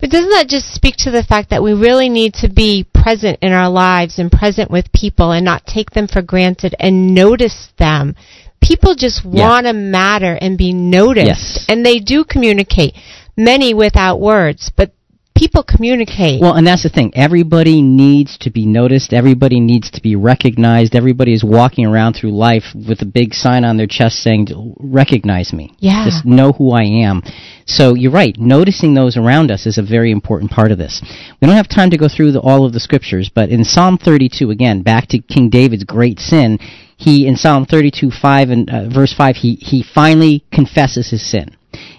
[0.00, 3.38] But doesn't that just speak to the fact that we really need to be present
[3.40, 7.72] in our lives and present with people and not take them for granted and notice
[7.78, 8.16] them?
[8.60, 11.26] People just want to matter and be noticed.
[11.26, 11.66] Yes.
[11.68, 12.94] And they do communicate,
[13.36, 14.92] many without words, but
[15.34, 16.40] people communicate.
[16.40, 17.12] Well, and that's the thing.
[17.14, 19.12] Everybody needs to be noticed.
[19.12, 20.94] Everybody needs to be recognized.
[20.94, 25.52] Everybody is walking around through life with a big sign on their chest saying, "Recognize
[25.52, 26.04] me." Yeah.
[26.04, 27.22] Just know who I am.
[27.66, 28.38] So you're right.
[28.38, 31.02] Noticing those around us is a very important part of this.
[31.40, 33.98] We don't have time to go through the, all of the scriptures, but in Psalm
[33.98, 36.58] 32, again, back to King David's great sin,
[36.96, 41.56] he in Psalm 32 5 and uh, verse 5 he he finally confesses his sin.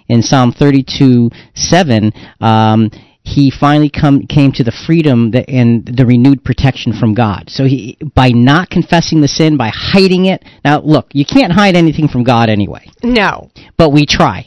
[0.07, 2.91] In Psalm 32 7 um,
[3.25, 7.49] he finally come, came to the freedom that, and the renewed protection from God.
[7.49, 10.43] So he, by not confessing the sin, by hiding it.
[10.63, 12.89] Now, look, you can't hide anything from God anyway.
[13.03, 13.49] No.
[13.77, 14.45] But we try.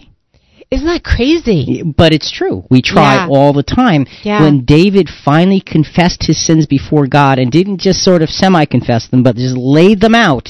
[0.71, 1.83] Isn't that crazy?
[1.83, 2.65] But it's true.
[2.71, 3.29] We try Yeah.
[3.29, 4.07] all the time.
[4.23, 4.43] Yeah.
[4.43, 9.09] When David finally confessed his sins before God and didn't just sort of semi confess
[9.09, 10.49] them, but just laid them out,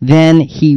[0.00, 0.76] then he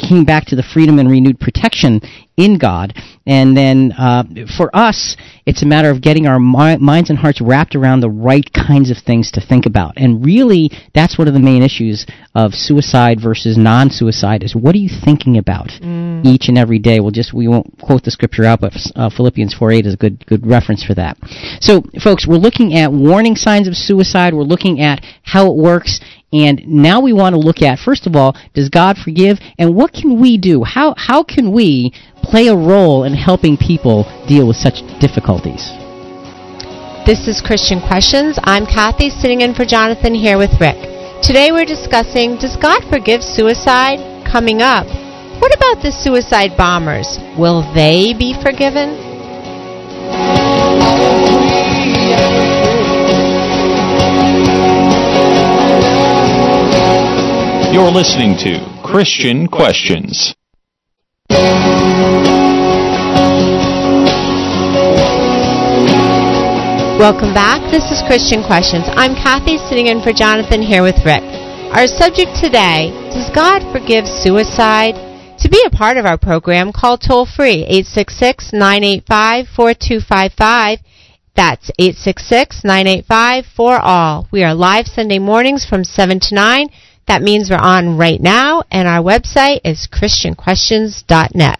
[0.00, 2.00] came back to the freedom and renewed protection
[2.36, 2.94] in God.
[3.26, 4.24] And then uh,
[4.56, 8.10] for us, it's a matter of getting our mi- minds and hearts wrapped around the
[8.10, 9.94] right kinds of things to think about.
[9.96, 14.78] And really, that's one of the main issues of suicide versus non-suicide is what are
[14.78, 15.70] you thinking about
[16.24, 17.00] each and every day?
[17.00, 20.24] We'll just we won't quote the scripture out, but uh, Philippians 4:8 is a good
[20.26, 21.18] good reference for that.
[21.60, 24.34] So, folks, we're looking at warning signs of suicide.
[24.34, 26.00] We're looking at how it works.
[26.32, 29.38] And now we want to look at, first of all, does God forgive?
[29.58, 30.62] And what can we do?
[30.62, 35.70] How, how can we play a role in helping people deal with such difficulties?
[37.04, 38.38] This is Christian Questions.
[38.44, 40.78] I'm Kathy, sitting in for Jonathan here with Rick.
[41.22, 43.98] Today we're discussing Does God forgive suicide?
[44.24, 44.86] Coming up.
[45.40, 47.18] What about the suicide bombers?
[47.36, 49.10] Will they be forgiven?
[57.72, 60.34] You're listening to Christian Questions.
[66.98, 67.62] Welcome back.
[67.70, 68.86] This is Christian Questions.
[68.96, 71.22] I'm Kathy, sitting in for Jonathan here with Rick.
[71.70, 74.96] Our subject today Does God forgive suicide?
[75.38, 80.80] To be a part of our program, call toll free 866 985 4255.
[81.36, 84.26] That's 866 985 4ALL.
[84.32, 86.68] We are live Sunday mornings from 7 to 9.
[87.06, 91.58] That means we're on right now, and our website is ChristianQuestions.net.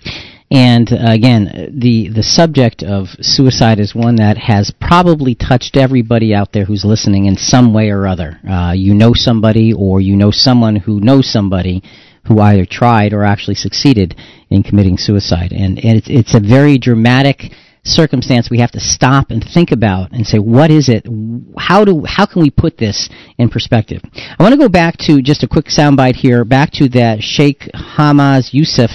[0.53, 6.35] And uh, again, the the subject of suicide is one that has probably touched everybody
[6.35, 8.41] out there who's listening in some way or other.
[8.49, 11.85] Uh, you know somebody, or you know someone who knows somebody
[12.27, 14.17] who either tried or actually succeeded
[14.51, 15.53] in committing suicide.
[15.53, 17.53] And, and it's, it's a very dramatic
[17.85, 21.07] circumstance we have to stop and think about and say, what is it?
[21.59, 24.03] How do how can we put this in perspective?
[24.15, 27.69] I want to go back to just a quick soundbite here, back to that Sheikh
[27.75, 28.91] Hamza Yusuf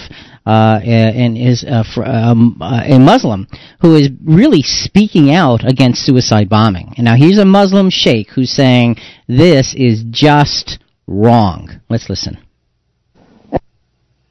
[0.45, 3.48] uh, and is uh, fr- um, uh, a Muslim
[3.82, 6.93] who is really speaking out against suicide bombing.
[6.98, 11.82] And now he's a Muslim sheikh who's saying this is just wrong.
[11.89, 12.44] Let's listen.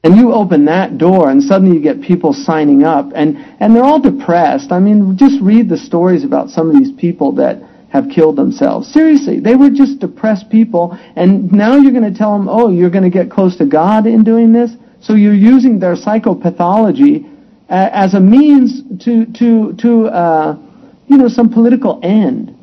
[0.05, 3.11] And you open that door and suddenly you get people signing up.
[3.15, 4.71] And and they're all depressed.
[4.71, 7.57] I mean just read the stories about some of these people that
[7.89, 8.93] have killed themselves.
[8.93, 10.95] Seriously they were just depressed people.
[11.15, 14.05] And now you're going to tell them oh you're going to get close to god
[14.05, 14.71] in doing this?
[15.01, 17.27] So you're using their psychopathology
[17.67, 20.55] as a means to to to uh,
[21.07, 22.55] you know some political end.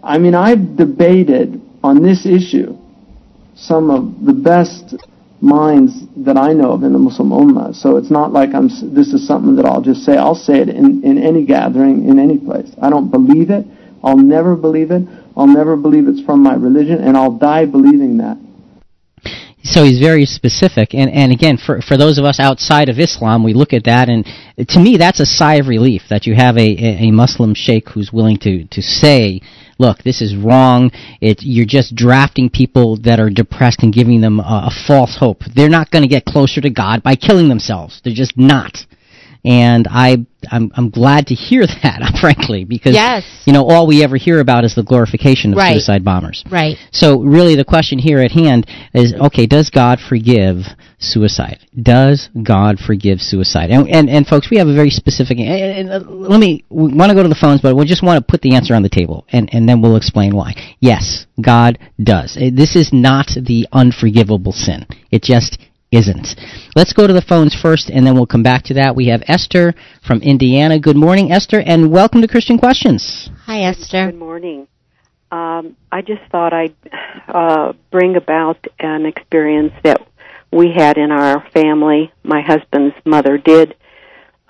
[0.00, 2.78] I mean i've debated on this issue
[3.56, 4.94] some of the best
[5.40, 7.74] minds that I know of in the Muslim Ummah.
[7.74, 8.68] So it's not like I'm.
[8.94, 10.16] This is something that I'll just say.
[10.16, 12.70] I'll say it in in any gathering, in any place.
[12.80, 13.66] I don't believe it.
[14.02, 15.02] I'll never believe it.
[15.36, 18.38] I'll never believe it's from my religion, and I'll die believing that.
[19.70, 23.44] So he's very specific, and and again, for for those of us outside of Islam,
[23.44, 24.24] we look at that, and
[24.66, 28.10] to me, that's a sigh of relief that you have a a, Muslim sheikh who's
[28.10, 29.42] willing to to say,
[29.78, 30.90] look, this is wrong.
[31.20, 35.42] It you're just drafting people that are depressed and giving them a, a false hope.
[35.54, 38.00] They're not going to get closer to God by killing themselves.
[38.02, 38.86] They're just not.
[39.44, 43.24] And I, I'm, I'm glad to hear that, frankly, because Yes.
[43.46, 45.72] you know all we ever hear about is the glorification of Right.
[45.74, 46.44] suicide bombers.
[46.50, 46.76] Right.
[46.92, 50.56] So really the question here at hand is okay, does God forgive
[50.98, 51.58] suicide?
[51.80, 53.70] Does God forgive suicide?
[53.70, 56.92] And and, and folks, we have a very specific and, and, uh, let me we
[56.92, 58.82] want to go to the phones, but we just want to put the answer on
[58.82, 60.54] the table and and then we'll explain why.
[60.80, 62.36] Yes, God does.
[62.36, 64.86] Uh, This is not the unforgivable sin.
[65.10, 65.58] It just
[65.90, 66.36] isn't.
[66.76, 68.94] Let's go to the phones first and then we'll come back to that.
[68.94, 69.74] We have Esther
[70.06, 70.78] from Indiana.
[70.78, 73.30] Good morning, Esther, and welcome to Christian Questions.
[73.46, 74.10] Hi, Esther.
[74.10, 74.68] Good morning.
[75.30, 76.74] Um, I just thought I'd
[77.28, 80.06] uh, bring about an experience that
[80.50, 82.12] we had in our family.
[82.22, 83.74] My husband's mother did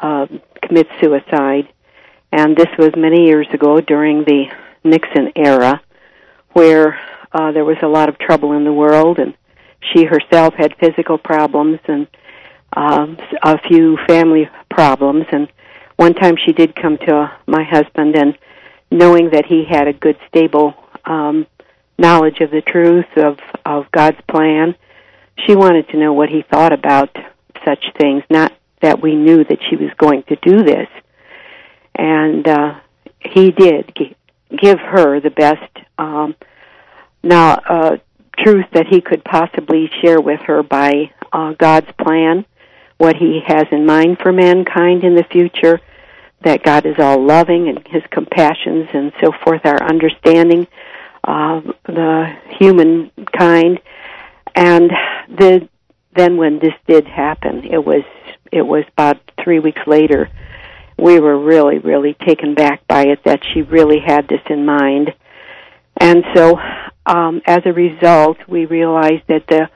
[0.00, 0.26] uh,
[0.62, 1.68] commit suicide,
[2.30, 4.44] and this was many years ago during the
[4.84, 5.82] Nixon era,
[6.52, 7.00] where
[7.32, 9.34] uh, there was a lot of trouble in the world, and
[9.80, 12.06] she herself had physical problems and
[12.76, 15.26] um, a few family problems.
[15.32, 15.48] And
[15.96, 18.36] one time she did come to my husband and
[18.90, 20.74] knowing that he had a good stable
[21.04, 21.46] um
[21.98, 24.74] knowledge of the truth of of God's plan
[25.46, 27.16] she wanted to know what he thought about
[27.64, 30.88] such things, not that we knew that she was going to do this.
[31.94, 32.80] And uh,
[33.20, 33.94] he did
[34.56, 36.34] give her the best um,
[37.22, 37.96] now uh,
[38.44, 42.44] truth that he could possibly share with her by uh, God's plan,
[42.96, 45.80] what He has in mind for mankind in the future,
[46.42, 50.66] that God is all loving and His compassions and so forth, our understanding
[51.24, 53.80] of the human kind,
[54.54, 54.90] and
[55.28, 55.68] the
[56.16, 58.02] then when this did happen, it was
[58.50, 60.28] it was about three weeks later.
[60.96, 65.14] We were really, really taken back by it that she really had this in mind.
[66.00, 66.58] And so,
[67.08, 69.68] um, as a result, we realized that the,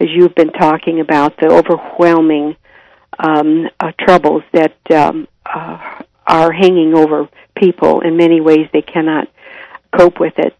[0.00, 2.56] as you've been talking about, the overwhelming
[3.18, 9.28] um, uh, troubles that um, uh, are hanging over people in many ways they cannot
[9.96, 10.56] cope with it.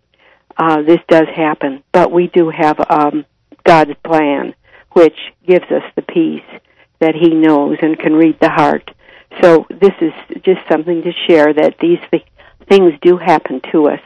[0.56, 3.24] Uh, this does happen, but we do have um,
[3.64, 4.54] God's plan,
[4.92, 5.16] which
[5.46, 6.60] gives us the peace
[6.98, 8.90] that He knows and can read the heart.
[9.40, 10.12] So this is
[10.42, 12.24] just something to share that these th-
[12.68, 14.00] things do happen to us,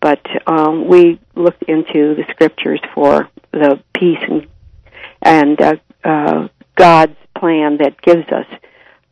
[0.00, 4.46] but um, we looked into the scriptures for the peace and
[5.22, 5.74] and uh,
[6.04, 8.46] uh, God's plan that gives us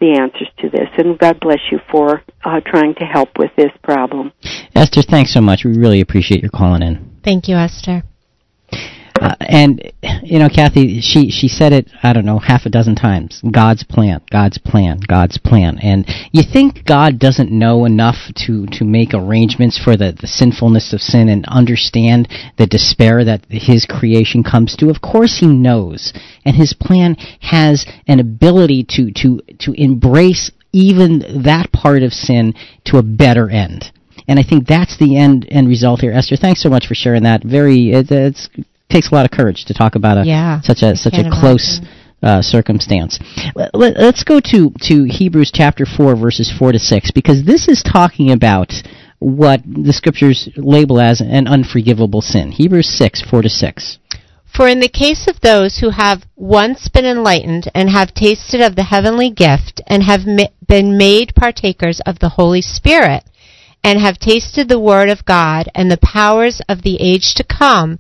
[0.01, 0.89] the answers to this.
[0.99, 4.33] And God bless you for uh, trying to help with this problem.
[4.75, 5.65] Esther, thanks so much.
[5.65, 7.19] We really appreciate your calling in.
[7.25, 8.03] Thank you, Esther.
[9.25, 11.89] Uh, and you know, Kathy, she she said it.
[12.03, 13.41] I don't know, half a dozen times.
[13.51, 15.79] God's plan, God's plan, God's plan.
[15.79, 18.17] And you think God doesn't know enough
[18.47, 23.47] to to make arrangements for the the sinfulness of sin and understand the despair that
[23.49, 24.91] His creation comes to?
[24.91, 26.13] Of course, He knows,
[26.45, 32.53] and His plan has an ability to to to embrace even that part of sin
[32.85, 33.91] to a better end.
[34.29, 36.13] And I think that's the end end result here.
[36.13, 37.43] Esther, thanks so much for sharing that.
[37.43, 38.51] Very, it, it's
[38.91, 41.23] takes a lot of courage to talk about a Yeah, such a I such a
[41.23, 41.81] can't close
[42.23, 43.19] uh, circumstance.
[43.55, 47.69] Let, let, us go to to Hebrews chapter four verses four to six because this
[47.69, 48.73] is talking about
[49.19, 52.53] what the scriptures label as an unforgivable sin.
[52.53, 53.99] Hebrews six four to six.
[54.55, 58.77] For in the case of those who have once been enlightened and have tasted of
[58.77, 63.25] the heavenly gift and have ma- been made partakers of the Holy Spirit
[63.83, 67.99] and have tasted the word of God and the powers of the age to come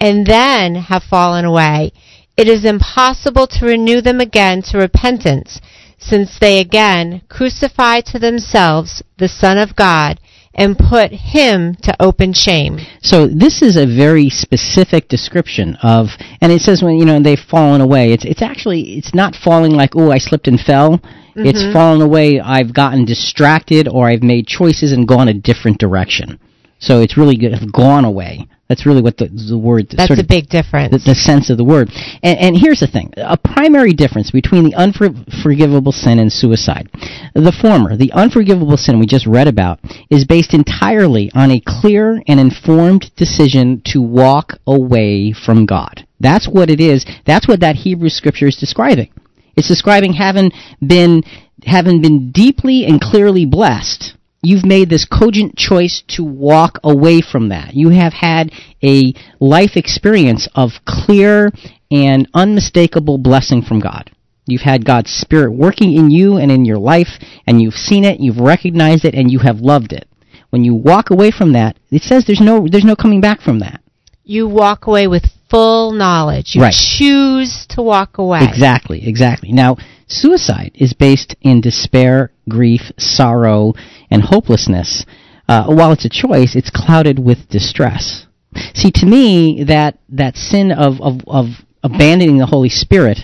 [0.00, 1.92] and then have fallen away,
[2.36, 5.60] it is impossible to renew them again to repentance,
[5.98, 10.18] since they again crucify to themselves the Son of God
[10.54, 12.78] and put him to open shame.
[13.02, 16.08] So this is a very specific description of,
[16.40, 18.12] and it says when you know they've fallen away.
[18.12, 21.00] It's it's actually it's not falling like oh I slipped and fell.
[21.36, 21.72] It's Mhm.
[21.72, 22.40] fallen away.
[22.40, 26.38] I've gotten distracted or I've made choices and gone a different direction.
[26.80, 28.48] So it's really good, have gone away.
[28.70, 30.92] That's really what the the word That's sort a of big difference.
[30.92, 31.90] the, the sense of the word.
[32.22, 36.88] And, and here's the thing: a primary difference between the unforgivable sin and suicide.
[37.34, 42.22] The former, the unforgivable sin we just read about, is based entirely on a clear
[42.28, 46.06] and informed decision to walk away from God.
[46.20, 47.04] That's what it is.
[47.26, 49.10] That's what that Hebrew scripture is describing.
[49.56, 51.24] It's describing having been
[51.64, 54.14] having been deeply and clearly blessed.
[54.42, 57.74] You've made this cogent choice to walk away from that.
[57.74, 61.50] You have had a life experience of clear
[61.90, 64.10] and unmistakable blessing from God.
[64.46, 68.18] You've had God's Spirit working in you and in your life, and you've seen it,
[68.20, 70.08] you've recognized it, and you have loved it.
[70.48, 73.60] When you walk away from that, it says there's no there's no coming back from
[73.60, 73.80] that.
[74.24, 76.54] You walk away with full knowledge.
[76.54, 76.74] You Right.
[76.74, 78.40] choose to walk away.
[78.42, 79.52] Exactly, exactly.
[79.52, 79.76] Now,
[80.06, 83.74] suicide is based in despair, grief, sorrow,
[84.10, 85.04] and hopelessness.
[85.48, 88.26] Uh, while it's a choice, it's clouded with distress.
[88.74, 91.46] See, to me, that that sin of, of, of
[91.82, 93.18] abandoning the Holy Spirit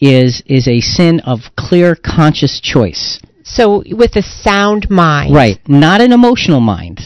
[0.00, 3.20] is is a sin of clear, conscious choice.
[3.44, 5.34] So with a sound mind.
[5.34, 7.00] Right, not an emotional mind.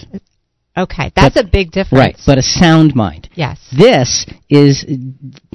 [0.77, 1.99] Okay, that's But- a big difference.
[1.99, 3.31] Right, but a sound mind.
[3.35, 3.59] Yes.
[3.77, 4.85] This is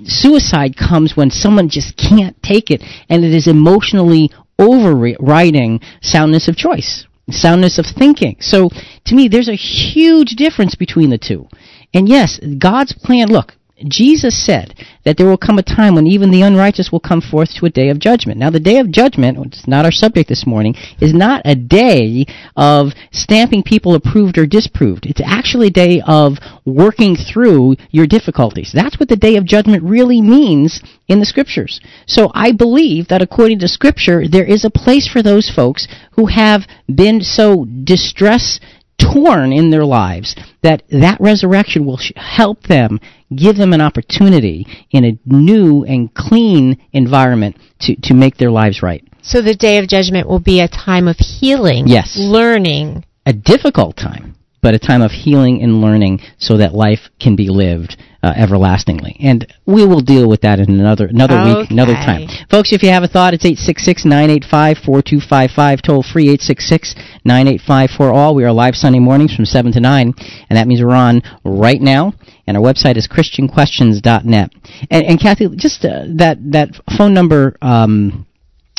[0.03, 6.55] suicide comes when someone just can't take it, and it is emotionally overriding soundness of
[6.55, 8.37] choice, soundness of thinking.
[8.39, 8.69] So,
[9.05, 11.47] to me, there's a huge difference between the two.
[11.93, 13.29] And yes, God's plan.
[13.29, 13.55] Look,
[13.87, 17.49] Jesus said that there will come a time when even the unrighteous will come forth
[17.55, 18.39] to a day of judgment.
[18.39, 21.55] Now, the day of judgment, which is not our subject this morning, is not a
[21.55, 22.25] day
[22.55, 25.05] of stamping people approved or disproved.
[25.05, 28.71] It's actually a day of working through your difficulties.
[28.73, 31.79] That's what the day of judgment really means in the scriptures.
[32.05, 36.27] So I believe that according to scripture, there is a place for those folks who
[36.27, 36.61] have
[36.93, 38.59] been so distress
[39.01, 42.99] torn in their lives, that that resurrection will help them,
[43.35, 48.81] give them an opportunity in a new and clean environment to, to make their lives
[48.81, 49.03] right.
[49.21, 52.15] So the day of judgment will be a time of healing, Yes.
[52.17, 53.05] learning.
[53.25, 57.49] A difficult time, but a time of healing and learning so that life can be
[57.49, 59.15] lived uh, everlastingly.
[59.19, 62.27] And we will deal with that in another another week, another time.
[62.49, 68.35] Folks, if you have a thought, it's 866-985-4255, toll free 866-985-4all.
[68.35, 70.13] We are live Sunday mornings from 7 to 9,
[70.49, 72.13] and that means we're on right now.
[72.47, 74.51] And our website is christianquestions.net.
[74.89, 78.25] And, and Kathy, just uh, that that phone number um,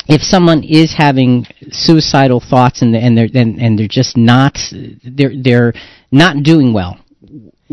[0.09, 4.59] if someone is having suicidal thoughts and and they're and, and they're just not
[5.05, 5.73] they're they're
[6.11, 6.99] not doing well,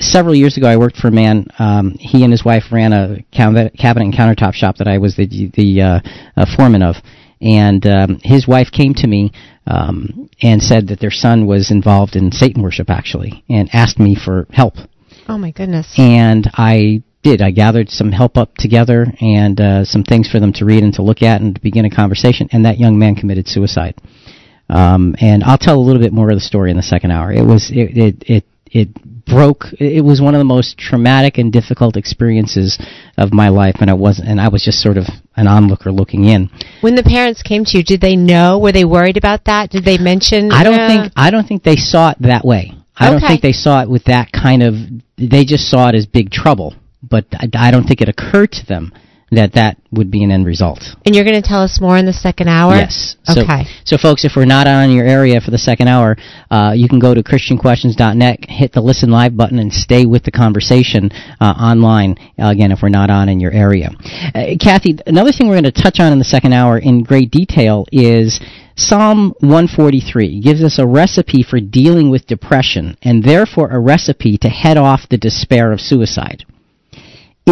[0.00, 3.22] several years ago I worked for a man um, he and his wife ran a
[3.32, 6.00] cabinet cabinet and countertop shop that I was the the uh,
[6.36, 6.96] uh, foreman of
[7.40, 9.32] and um, his wife came to me
[9.66, 14.14] um, and said that their son was involved in Satan worship actually and asked me
[14.16, 14.74] for help
[15.28, 15.86] Oh my goodness.
[15.98, 17.42] and I did.
[17.42, 20.94] I gathered some help up together and uh, some things for them to read and
[20.94, 22.48] to look at and to begin a conversation.
[22.52, 23.94] And that young man committed suicide.
[24.70, 27.32] Um, and I'll tell a little bit more of the story in the second hour.
[27.32, 29.64] It was it it it, it broke.
[29.78, 32.78] It was one of the most traumatic and difficult experiences
[33.16, 35.04] of my life, and I was and I was just sort of
[35.36, 36.50] an onlooker looking in.
[36.82, 38.58] When the parents came to you, did they know?
[38.58, 39.70] Were they worried about that?
[39.70, 40.52] Did they mention?
[40.52, 42.72] I don't uh, think I don't think they saw it that way.
[43.00, 44.74] I don't think they saw it with that kind of.
[45.16, 48.66] They just saw it as big trouble, but I, I don't think it occurred to
[48.66, 48.92] them
[49.30, 50.80] that that would be an end result.
[51.04, 52.74] And you're going to tell us more in the second hour.
[52.74, 53.16] Yes.
[53.24, 53.64] So, Okay.
[53.84, 56.16] So, folks, if we're not on your area for the second hour,
[56.50, 60.30] uh, you can go to ChristianQuestions.net, hit the Listen Live button, and stay with the
[60.30, 62.16] conversation uh, online.
[62.38, 63.90] Uh, again, if we're not on in your area.
[64.34, 67.30] Uh, Kathy, another thing we're going to touch on in the second hour in great
[67.30, 68.40] detail is
[68.76, 74.48] Psalm 143 gives us a recipe for dealing with depression, and therefore a recipe to
[74.48, 76.44] head off the despair of suicide.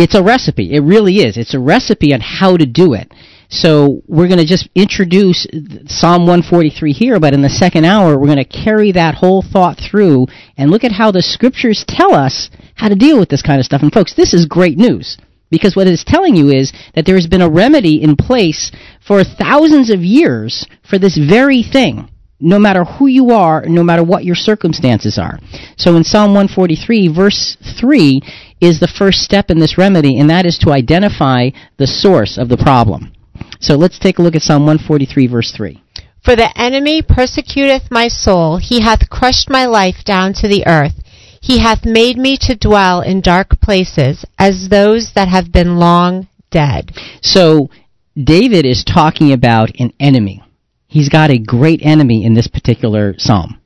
[0.03, 0.74] It's a recipe.
[0.74, 1.36] It really is.
[1.36, 3.12] It's a recipe on how to do it.
[3.49, 5.47] So we're going to just introduce
[5.86, 9.78] Psalm 143 here, but in the second hour, we're going to carry that whole thought
[9.78, 10.26] through
[10.57, 13.64] and look at how the scriptures tell us how to deal with this kind of
[13.64, 13.82] stuff.
[13.82, 15.16] And folks, this is great news.
[15.49, 18.72] Because what it's telling you is that there has been a remedy in place
[19.07, 24.05] for thousands of years for this very thing no matter who you are, no matter
[24.05, 25.39] what your circumstances are.
[25.76, 28.20] So in Psalm 143, verse 3
[28.61, 32.49] is the first step in this remedy, and that is to identify the source of
[32.49, 33.12] the problem.
[33.61, 35.82] So let's take a look at Psalm 143, verse 3.
[36.24, 38.59] For the enemy persecuteth my soul.
[38.59, 40.95] He hath crushed my life down to the earth.
[41.41, 46.26] He hath made me to dwell in dark places, as those that have been long
[46.51, 46.91] dead.
[47.22, 47.70] So
[48.16, 50.43] David is talking about an enemy.
[50.87, 53.61] He's got a great enemy in this particular psalm.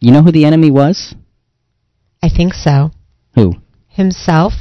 [0.00, 1.14] You know who the enemy was?
[2.22, 2.90] I think so.
[3.34, 3.54] Who?
[3.88, 4.52] Himself?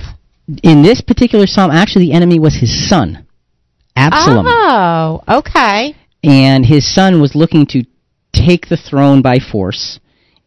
[0.64, 3.28] In this particular psalm, actually, the enemy was his son,
[3.96, 4.46] Absalom.
[4.48, 5.96] Oh, okay.
[6.24, 7.84] and his son was looking to
[8.34, 10.00] take the throne by force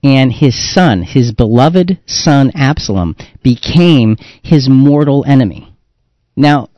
[0.03, 5.75] and his son his beloved son absalom became his mortal enemy
[6.37, 6.69] now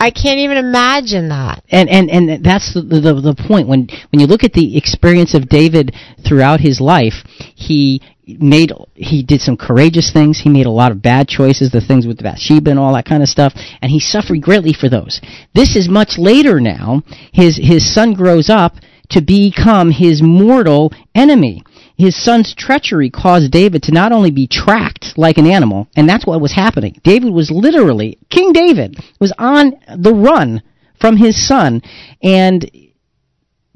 [0.00, 1.64] I can't even imagine that.
[1.70, 3.68] and and and that's the, the the point.
[3.68, 5.94] When when you look at the experience of David
[6.26, 7.24] throughout his life
[7.54, 8.00] he
[8.38, 10.38] made he did some courageous things.
[10.38, 13.22] He made a lot of bad choices the things with Bathsheba and all that kind
[13.22, 13.54] of stuff.
[13.82, 15.20] And he suffered greatly for those.
[15.54, 17.02] This is much later now.
[17.32, 18.74] His his son grows up
[19.10, 21.62] to become his mortal enemy
[21.98, 26.24] his son's treachery caused David to not only be tracked like an animal, and that's
[26.24, 26.98] what was happening.
[27.02, 30.62] David was literally, King David was on the run
[31.00, 31.82] from his son,
[32.22, 32.70] and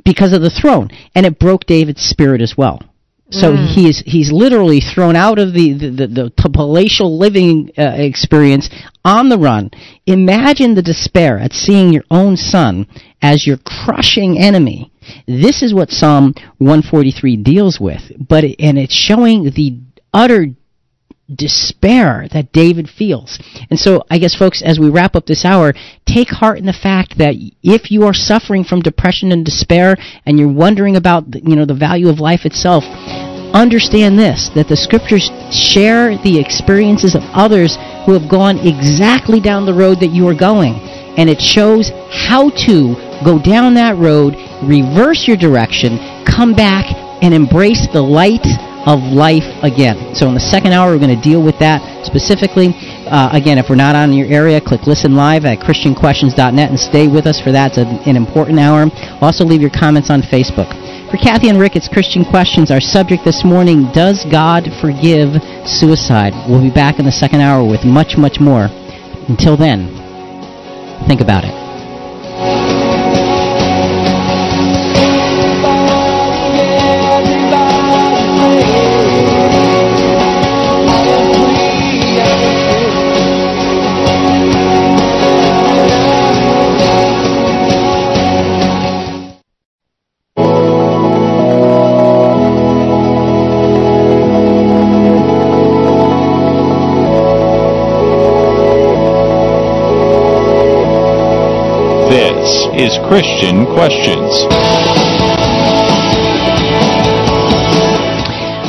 [0.05, 2.81] because of the throne, and it broke David's spirit as well.
[3.31, 3.67] So Mm.
[3.75, 6.07] he is he's literally thrown out of the the, the,
[6.37, 8.69] the palatial living uh, experience
[9.07, 9.71] on the run.
[10.07, 12.87] Imagine the despair at seeing your own son
[13.23, 14.92] as your crushing enemy
[15.27, 19.79] This is what Psalm 143 deals with, but and it's showing the
[20.13, 20.47] utter
[21.35, 23.39] despair that David feels.
[23.71, 25.73] And so I guess folks as we wrap up this hour,
[26.07, 29.97] take heart in the fact that if you are suffering from depression and despair
[30.27, 32.85] and you're wondering about you know the value of life itself,
[33.55, 39.65] understand this that the scriptures share the experiences of others who have gone exactly down
[39.65, 40.75] the road that you are going
[41.17, 44.35] and it shows how to go down that road,
[44.65, 46.87] reverse your direction, come back
[47.23, 48.47] and embrace the light
[48.87, 50.15] of life again.
[50.15, 52.75] So in the second hour, we're going to deal with that specifically.
[53.07, 57.07] Uh, again, if we're not on your area, click listen live at christianquestions.net and stay
[57.07, 57.73] with us for that.
[57.73, 58.91] It's an, an important hour.
[59.23, 60.67] Also, leave your comments on Facebook.
[61.11, 62.71] For Kathy and Rick, it's Christian Questions.
[62.71, 65.39] Our subject this morning, Does God Forgive
[65.69, 66.33] Suicide?
[66.49, 68.67] We'll be back in the second hour with much, much more.
[69.29, 70.02] Until then,
[71.07, 71.62] think about it.
[102.83, 104.43] Is Christian Questions.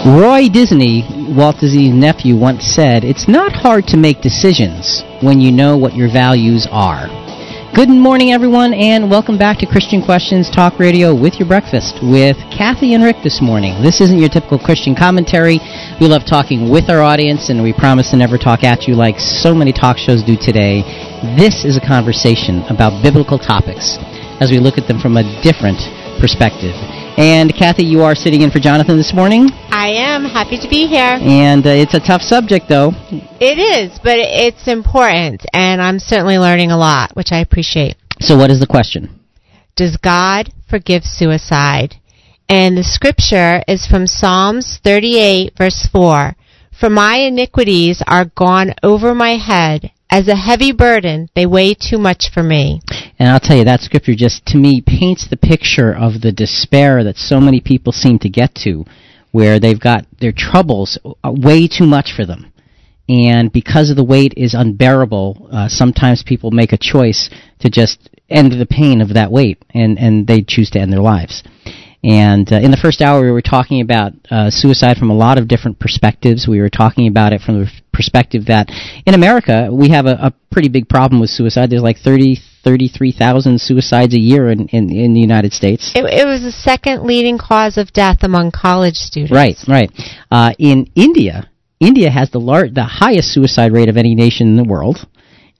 [0.05, 1.01] Roy Disney,
[1.35, 5.95] Walt Disney's nephew, once said, It's not hard to make decisions when you know what
[5.95, 7.07] your values are.
[7.73, 12.37] Good morning, everyone, and welcome back to Christian Questions Talk Radio with your breakfast with
[12.53, 13.81] Kathy and Rick this morning.
[13.81, 15.57] This isn't your typical Christian commentary.
[16.03, 19.15] We love talking with our audience, and we promise to never talk at you like
[19.21, 20.83] so many talk shows do today.
[21.39, 23.95] This is a conversation about biblical topics
[24.43, 25.79] as we look at them from a different
[26.19, 26.75] perspective.
[27.15, 30.87] And Kathy, you are sitting in for Jonathan this morning, I am happy to be
[30.87, 31.15] here.
[31.23, 32.91] and uh, it's a tough subject, though.
[33.39, 37.95] It is, but it's important, and I'm certainly learning a lot, which I appreciate.
[38.19, 39.21] So, what is the question?
[39.77, 41.95] Does God forgive suicide?
[42.55, 46.35] And the scripture is from Psalms 38, verse 4.
[46.79, 49.91] For my iniquities are gone over my head.
[50.11, 52.81] As a heavy burden, they weigh too much for me.
[53.17, 57.03] And I'll tell you, that scripture just, to me, paints the picture of the despair
[57.03, 58.85] that so many people seem to get to,
[59.31, 62.53] where they've got their troubles uh, way too much for them.
[63.09, 67.31] And because of the weight is unbearable, uh, sometimes people make a choice
[67.61, 71.01] to just end the pain of that weight, and, and they choose to end their
[71.01, 71.41] lives.
[72.03, 75.37] And uh, in the first hour, we were talking about uh, suicide from a lot
[75.37, 76.47] of different perspectives.
[76.47, 78.69] We were talking about it from the perspective that
[79.05, 81.69] in America, we have a, a pretty big problem with suicide.
[81.69, 85.93] There's like 30, 33,000 suicides a year in, in, in the United States.
[85.95, 89.31] It, it was the second leading cause of death among college students.
[89.31, 89.89] Right, right.
[90.29, 91.49] Uh, in India,
[91.79, 95.07] India has the lar- the highest suicide rate of any nation in the world,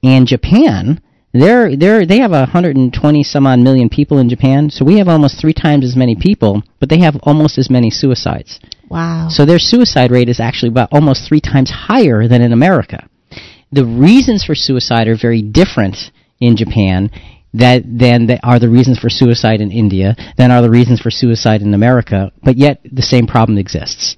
[0.03, 1.01] and Japan,
[1.34, 5.07] they're they're they have a 120 some odd million people in Japan, so we have
[5.07, 8.59] almost three times as many people, but they have almost as many suicides.
[8.89, 9.27] Wow.
[9.29, 13.09] So their suicide rate is actually about almost three times higher than in America.
[13.71, 17.09] The reasons for suicide are very different in Japan
[17.55, 21.09] that than the, are the reasons for suicide in India, than are the reasons for
[21.09, 24.17] suicide in America, but yet the same problem exists.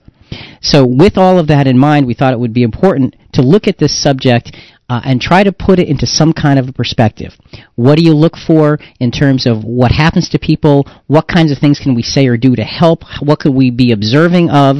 [0.62, 3.68] So, with all of that in mind, we thought it would be important to look
[3.68, 4.56] at this subject
[4.90, 7.34] uh, and try to put it into some kind of a perspective.
[7.76, 10.88] What do you look for in terms of what happens to people?
[11.08, 13.04] What kinds of things can we say or do to help?
[13.20, 14.78] What could we be observing of?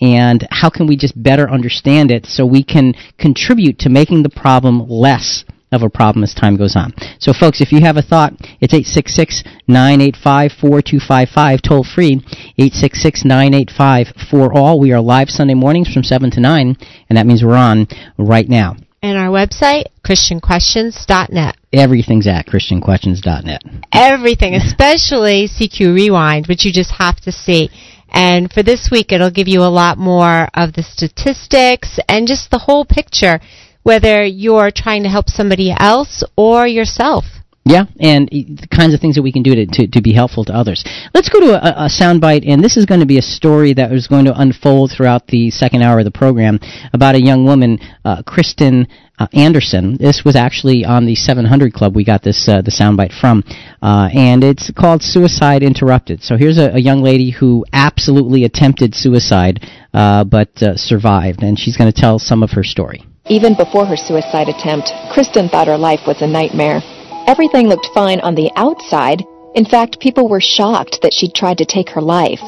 [0.00, 4.28] And how can we just better understand it so we can contribute to making the
[4.28, 6.92] problem less of a problem as time goes on.
[7.18, 12.22] So, folks, if you have a thought, it's 866 985 4255, toll free,
[12.56, 14.78] 866 985 for all.
[14.78, 16.76] We are live Sunday mornings from 7 to 9,
[17.08, 18.76] and that means we're on right now.
[19.02, 21.56] And our website, christianquestions.net.
[21.72, 23.62] Everything's at ChristianQuestions.net.
[23.92, 27.70] Everything, especially CQ Rewind, which you just have to see.
[28.08, 32.50] And for this week, it'll give you a lot more of the statistics and just
[32.50, 33.40] the whole picture,
[33.82, 37.24] whether you're trying to help somebody else or yourself.
[37.68, 40.44] Yeah, and the kinds of things that we can do to, to, to be helpful
[40.44, 40.84] to others.
[41.12, 43.90] Let's go to a, a soundbite, and this is going to be a story that
[43.90, 46.60] is going to unfold throughout the second hour of the program
[46.92, 48.86] about a young woman, uh, Kristen
[49.18, 49.96] uh, Anderson.
[49.98, 51.96] This was actually on the 700 Club.
[51.96, 53.42] We got this uh, the soundbite from,
[53.82, 58.94] uh, and it's called "Suicide Interrupted." So here's a, a young lady who absolutely attempted
[58.94, 63.02] suicide, uh, but uh, survived, and she's going to tell some of her story.
[63.28, 66.80] Even before her suicide attempt, Kristen thought her life was a nightmare.
[67.26, 69.24] Everything looked fine on the outside.
[69.56, 72.42] In fact, people were shocked that she'd tried to take her life.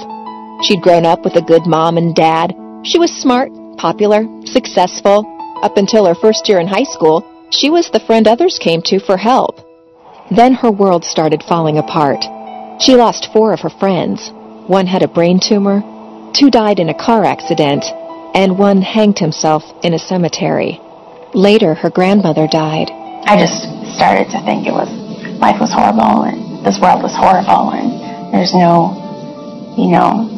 [0.63, 2.55] She'd grown up with a good mom and dad.
[2.85, 5.27] She was smart, popular, successful.
[5.63, 9.01] Up until her first year in high school, she was the friend others came to
[9.01, 9.59] for help.
[10.31, 12.23] Then her world started falling apart.
[12.81, 14.31] She lost four of her friends.
[14.69, 15.83] One had a brain tumor,
[16.35, 17.85] two died in a car accident,
[18.35, 20.79] and one hanged himself in a cemetery.
[21.35, 22.91] Later, her grandmother died.
[23.25, 24.87] I just started to think it was
[25.43, 27.91] life was horrible and this world was horrible and
[28.31, 28.95] there's no,
[29.75, 30.31] you know,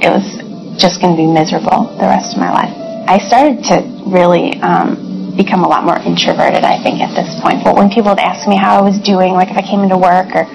[0.00, 0.24] it was
[0.80, 2.72] just going to be miserable the rest of my life.
[3.04, 7.60] I started to really um, become a lot more introverted, I think, at this point.
[7.60, 9.98] But when people would ask me how I was doing, like if I came into
[10.00, 10.48] work or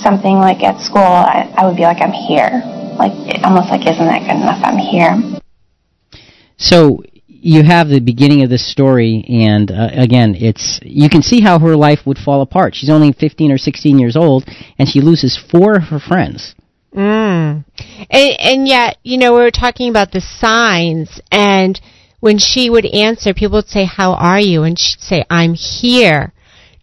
[0.00, 2.64] something like at school, I, I would be like, I'm here.
[2.96, 3.12] Like,
[3.44, 4.64] almost like, isn't that good enough?
[4.64, 5.14] I'm here.
[6.56, 7.04] So
[7.40, 11.58] you have the beginning of this story, and uh, again, it's you can see how
[11.58, 12.74] her life would fall apart.
[12.74, 14.44] She's only 15 or 16 years old,
[14.78, 16.54] and she loses four of her friends.
[16.94, 17.64] Mm.
[18.10, 21.80] And, and yet, you know, we were talking about the signs, and
[22.20, 26.32] when she would answer, people would say, "How are you?" and she'd say, "I'm here."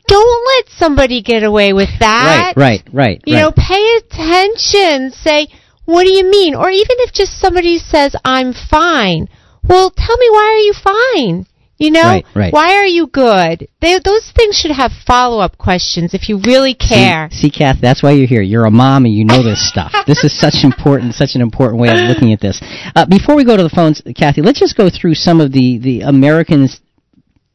[0.08, 2.54] Don't let somebody get away with that.
[2.56, 3.22] Right, right, right.
[3.26, 3.42] You right.
[3.42, 5.12] know, pay attention.
[5.12, 5.48] Say,
[5.84, 9.28] "What do you mean?" Or even if just somebody says, "I'm fine."
[9.68, 11.46] Well, tell me why are you fine?
[11.78, 12.54] You know, Right, right.
[12.54, 13.68] why are you good?
[13.82, 17.28] They, those things should have follow-up questions if you really care.
[17.32, 18.42] See, see, Kath, that's why you're here.
[18.42, 19.92] You're a mom and you know this stuff.
[20.08, 22.62] this is such important, such an important way of looking at this.
[22.96, 25.78] Uh, before we go to the phones, Kathy, let's just go through some of the
[25.80, 26.80] the Americans.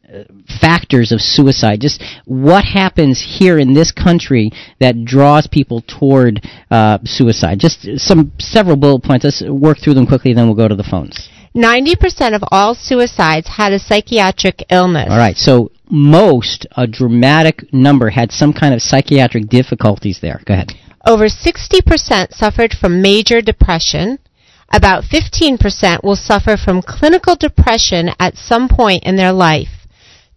[0.06, 0.24] uh,
[0.60, 1.80] Factors of suicide.
[1.80, 4.50] Just what happens here in this country
[4.80, 7.58] that draws people toward uh, suicide.
[7.60, 9.24] Just some several bullet points.
[9.24, 11.30] Let's work through them quickly, then we'll go to the phones.
[11.54, 15.08] 90% of all suicides had a psychiatric illness.
[15.10, 15.36] All right.
[15.36, 20.40] So most, a dramatic number, had some kind of psychiatric difficulties there.
[20.46, 20.72] Go ahead.
[21.06, 24.18] Over 60% suffered from major depression.
[24.72, 29.79] About 15% will suffer from clinical depression at some point in their life.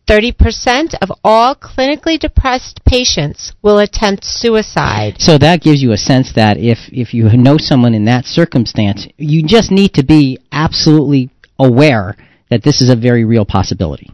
[0.08, 5.16] 30% of all clinically depressed patients will attempt suicide.
[5.20, 9.08] So that gives you a sense that if if you know someone in that circumstance,
[9.18, 12.18] you just need to be absolutely aware
[12.50, 14.12] that this is a very real possibility.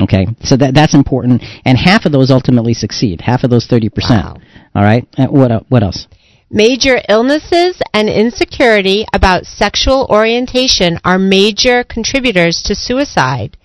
[0.00, 3.20] Okay, so that that's important, and half of those ultimately succeed.
[3.20, 4.24] Half of those thirty percent.
[4.24, 4.36] Wow.
[4.74, 5.06] All right.
[5.16, 6.06] Uh, what what else?
[6.50, 13.56] Major illnesses and insecurity about sexual orientation are major contributors to suicide.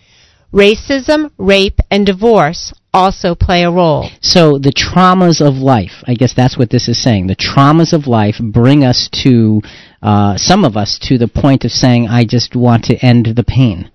[0.53, 4.09] Racism, rape, and divorce also play a role.
[4.21, 7.27] So the traumas of life, I guess that's what this is saying.
[7.27, 9.61] The traumas of life bring us to
[10.01, 13.43] uh, some of us to the point of saying, "I just want to end the
[13.43, 13.89] pain."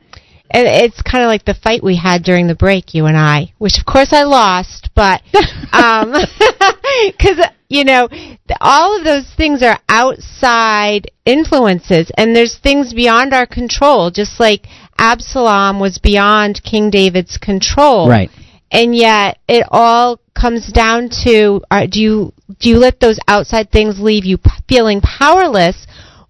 [0.51, 3.53] And it's kind of like the fight we had during the break, you and I,
[3.59, 5.23] which of course I lost, but
[5.73, 6.13] um,
[7.07, 8.09] because you know
[8.61, 14.11] all of those things are outside influences, and there's things beyond our control.
[14.11, 14.67] Just like
[14.99, 18.31] Absalom was beyond King David's control, Right.
[18.71, 23.71] and yet it all comes down to uh, do you do you let those outside
[23.71, 25.87] things leave you p- feeling powerless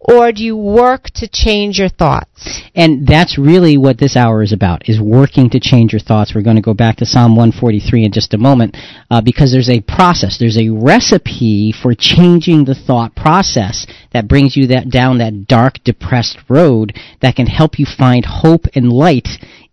[0.07, 4.53] or do you work to change your thoughts And that's really what this hour is
[4.53, 6.35] about, is working to change your thoughts.
[6.35, 8.77] We're going to go back to Psalm 143 in just a moment,
[9.11, 14.57] uh, because there's a process, there's a recipe for changing the thought process that brings
[14.57, 19.29] you that down that dark, depressed road that can help you find hope and light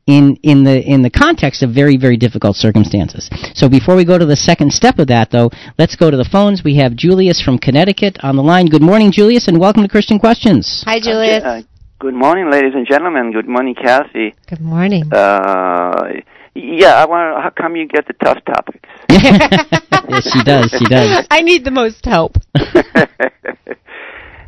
[0.05, 3.29] in, in the in the context of very very difficult circumstances.
[3.53, 6.25] So before we go to the second step of that, though, let's go to the
[6.25, 6.63] phones.
[6.63, 8.65] We have Julius from Connecticut on the line.
[8.67, 10.83] Good morning, Julius, and welcome to Christian Questions.
[10.85, 11.61] hi julius Uh,
[11.99, 13.31] good morning, ladies and gentlemen.
[13.31, 14.35] Good morning, Kathy.
[14.47, 16.13] good morning Uh,
[16.55, 17.41] yeah, I want.
[17.43, 18.87] How come you get the tough topics?
[19.09, 20.69] yes, she does.
[20.77, 21.25] She does.
[21.31, 22.37] i need the most help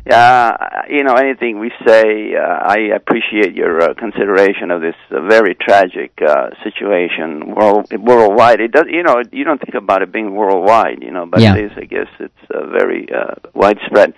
[0.08, 5.20] Yeah, you know, anything we say, uh, I appreciate your uh, consideration of this uh,
[5.22, 8.60] very tragic uh, situation world, worldwide.
[8.60, 11.56] It does, you know, you don't think about it being worldwide, you know, but Yeah.
[11.56, 11.72] it is.
[11.76, 14.14] I guess it's uh, very uh, widespread.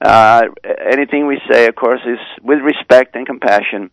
[0.00, 0.42] Uh,
[0.90, 3.92] anything we say, of course, is with respect and compassion.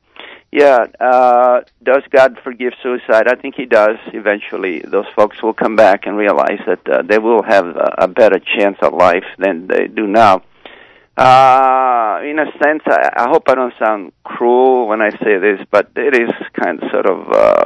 [0.52, 3.28] Yeah, uh, does God forgive suicide?
[3.28, 3.98] I think He does.
[4.14, 8.08] Eventually, those folks will come back and realize that uh, they will have a, a
[8.08, 10.42] better chance at life than they do now.
[11.20, 15.60] Uh, in a sense, I, I hope I don't sound cruel when I say this,
[15.70, 17.66] but it is kind of sort of, uh,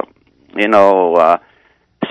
[0.56, 1.38] you know, uh,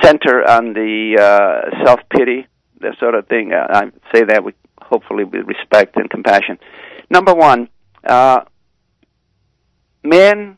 [0.01, 2.47] center on the uh, self pity,
[2.79, 3.51] that sort of thing.
[3.51, 6.59] Uh, I say that with hopefully with respect and compassion.
[7.09, 7.67] Number one,
[8.07, 8.45] uh,
[10.01, 10.57] man,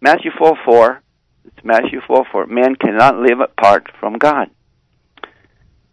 [0.00, 1.02] Matthew four four,
[1.44, 2.46] it's Matthew four four.
[2.46, 4.50] Man cannot live apart from God.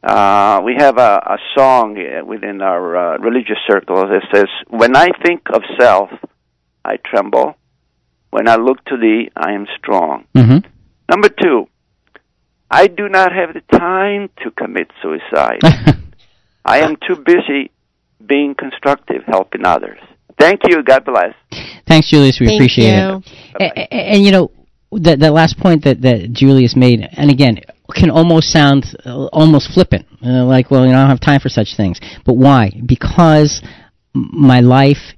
[0.03, 4.95] Uh, we have a, a song uh, within our uh, religious circles that says, When
[4.95, 6.09] I think of self,
[6.85, 7.55] I tremble.
[8.29, 10.25] When I look to thee, I am strong.
[10.35, 10.67] Mm-hmm.
[11.09, 11.67] Number two,
[12.69, 15.61] I do not have the time to commit suicide.
[16.65, 17.71] I am too busy
[18.25, 19.99] being constructive, helping others.
[20.37, 20.83] Thank you.
[20.83, 21.33] God bless.
[21.87, 22.39] Thanks, Julius.
[22.39, 23.23] We Thank appreciate you.
[23.59, 23.73] it.
[23.75, 24.51] And, and you know
[24.91, 27.59] that that last point that that Julius made, and again,
[27.93, 31.39] can almost sound uh, almost flippant, uh, like, well, you know, I don't have time
[31.39, 31.99] for such things.
[32.25, 32.71] But why?
[32.85, 33.61] Because
[34.13, 35.13] my life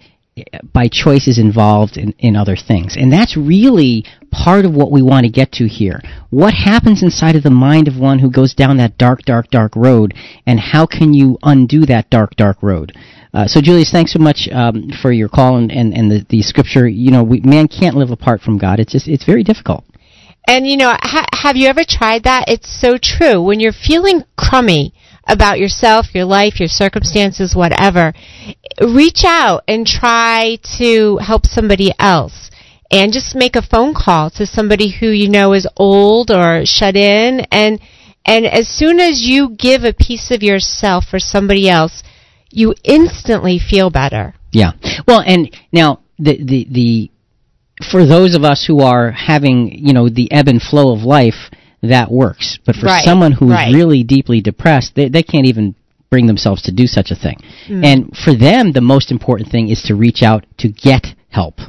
[0.73, 2.95] by choice is involved in, in other things.
[2.97, 6.01] And that's really part of what we want to get to here.
[6.29, 9.75] What happens inside of the mind of one who goes down that dark, dark, dark
[9.75, 10.13] road,
[10.45, 12.93] and how can you undo that dark, dark road?
[13.33, 16.41] Uh, so, Julius, thanks so much um, for your call and, and, and the, the
[16.41, 16.87] scripture.
[16.87, 18.79] You know, we, man can't live apart from God.
[18.79, 19.83] It's just, it's very difficult.
[20.49, 22.45] And you know, ha- have you ever tried that?
[22.47, 23.39] It's so true.
[23.39, 24.95] When you're feeling crummy
[25.27, 28.13] about yourself, your life, your circumstances, whatever,
[28.81, 32.49] reach out and try to help somebody else.
[32.89, 36.95] And just make a phone call to somebody who you know is old or shut
[36.95, 37.79] in and
[38.25, 42.01] and as soon as you give a piece of yourself for somebody else,
[42.49, 44.33] you instantly feel better.
[44.51, 44.71] Yeah.
[45.07, 47.11] Well, and now the the the
[47.91, 51.49] for those of us who are having you know the ebb and flow of life,
[51.81, 52.59] that works.
[52.65, 53.73] But for Right, someone who's right.
[53.73, 55.75] really deeply depressed, they they can't even
[56.09, 57.37] bring themselves to do such a thing.
[57.67, 57.85] Mm.
[57.85, 61.59] And for them, the most important thing is to reach out to get help.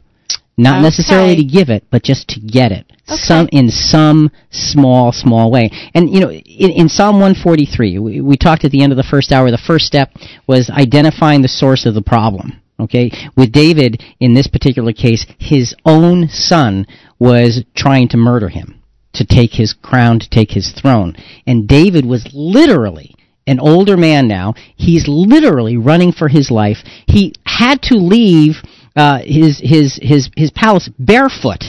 [0.57, 2.85] Not necessarily to give it, but just to get it.
[3.09, 3.17] Okay.
[3.23, 5.71] Some in some small, small way.
[5.95, 9.03] And you know, in, in Psalm 143, we, we talked at the end of the
[9.03, 9.51] first hour.
[9.51, 10.13] The first step
[10.47, 12.60] was identifying the source of the problem.
[12.81, 16.87] Okay, with David in this particular case, his own son
[17.19, 18.81] was trying to murder him,
[19.15, 21.17] to take his crown, to take his throne,
[21.47, 23.15] and David was literally
[23.47, 24.55] an older man now.
[24.77, 26.79] He's literally running for his life.
[27.07, 28.57] He had to leave
[28.97, 31.65] uh, his his his his palace barefoot,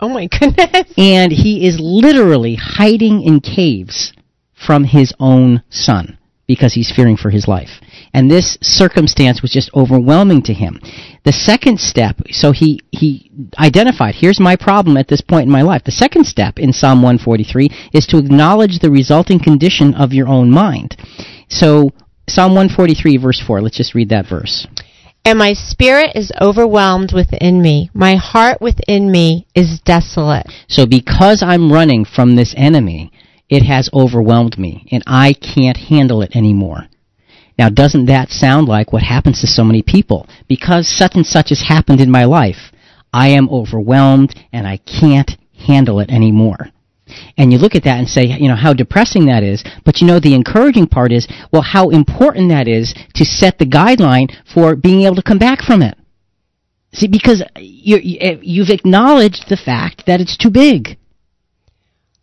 [0.00, 0.92] Oh my goodness.
[0.98, 4.12] and he is literally hiding in caves
[4.54, 7.80] from his own son because he's fearing for his life.
[8.12, 10.80] And this circumstance was just overwhelming to him.
[11.24, 15.62] The second step, so he, he identified, here's my problem at this point in my
[15.62, 15.84] life.
[15.84, 20.50] The second step in Psalm 143 is to acknowledge the resulting condition of your own
[20.50, 20.96] mind.
[21.48, 21.90] So,
[22.28, 24.66] Psalm 143 verse 4, let's just read that verse.
[25.26, 27.90] And my spirit is overwhelmed within me.
[27.94, 30.46] My heart within me is desolate.
[30.68, 33.10] So because I'm running from this enemy,
[33.48, 36.86] it has overwhelmed me and I can't handle it anymore.
[37.58, 40.26] Now doesn't that sound like what happens to so many people?
[40.48, 42.72] Because such and such has happened in my life,
[43.12, 45.30] I am overwhelmed and I can't
[45.66, 46.70] handle it anymore.
[47.36, 49.62] And you look at that and say, you know, how depressing that is.
[49.84, 53.66] But you know, the encouraging part is, well, how important that is to set the
[53.66, 55.96] guideline for being able to come back from it.
[56.92, 60.96] See, because you, you've acknowledged the fact that it's too big.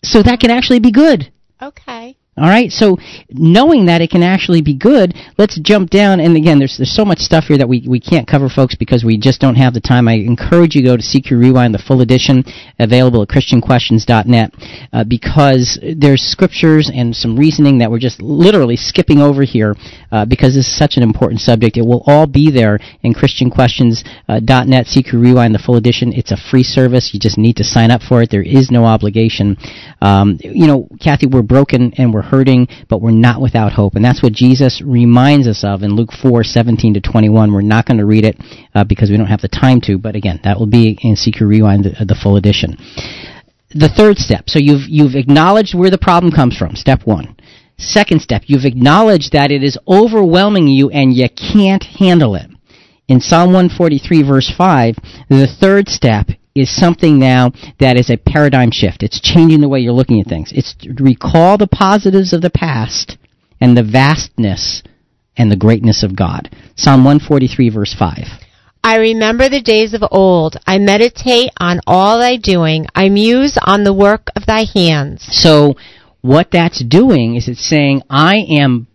[0.03, 1.31] So that can actually be good.
[1.61, 2.17] Okay.
[2.38, 2.97] All right, so
[3.29, 6.21] knowing that it can actually be good, let's jump down.
[6.21, 9.03] And again, there's there's so much stuff here that we, we can't cover, folks, because
[9.03, 10.07] we just don't have the time.
[10.07, 12.45] I encourage you to go to CQ Rewind, the full edition,
[12.79, 14.53] available at ChristianQuestions.net,
[14.93, 19.75] uh, because there's scriptures and some reasoning that we're just literally skipping over here,
[20.13, 21.75] uh, because this is such an important subject.
[21.75, 26.13] It will all be there in ChristianQuestions.net, CQ Rewind, the full edition.
[26.13, 27.09] It's a free service.
[27.13, 28.29] You just need to sign up for it.
[28.32, 29.57] There is no obligation.
[30.01, 33.95] Um, you know, Kathy, we're broken and we're hurting, but we're not without hope.
[33.95, 37.51] And that's what Jesus reminds us of in Luke 4, 17 to 21.
[37.51, 38.38] We're not going to read it
[38.76, 41.41] uh, because we don't have the time to, but again, that will be in CQ
[41.41, 42.78] Rewind, the, the full edition.
[43.74, 47.36] The third step, so you've, you've acknowledged where the problem comes from, step one.
[47.78, 52.49] Second step, you've acknowledged that it is overwhelming you and you can't handle it.
[53.07, 54.95] In Psalm 143, verse 5,
[55.30, 59.03] the third step is something now that is a paradigm shift.
[59.03, 60.51] It's changing the way you're looking at things.
[60.53, 63.17] It's to recall the positives of the past
[63.59, 64.83] and the vastness
[65.37, 66.49] and the greatness of God.
[66.75, 68.17] Psalm 143, verse 5.
[68.83, 70.57] I remember the days of old.
[70.65, 72.87] I meditate on all thy doing.
[72.95, 75.27] I muse on the work of thy hands.
[75.29, 75.75] So,
[76.21, 78.87] what that's doing is it's saying, I am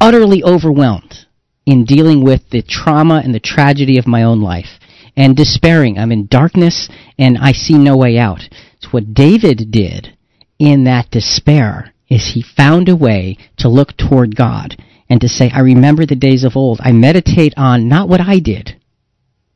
[0.00, 1.26] utterly overwhelmed
[1.66, 4.80] in dealing with the trauma and the tragedy of my own life
[5.16, 5.98] and despairing.
[5.98, 6.88] I'm in darkness
[7.18, 8.42] and I see no way out.
[8.76, 10.16] It's what David did
[10.58, 14.76] in that despair is he found a way to look toward God
[15.08, 16.80] and to say, I remember the days of old.
[16.82, 18.80] I meditate on not what I did,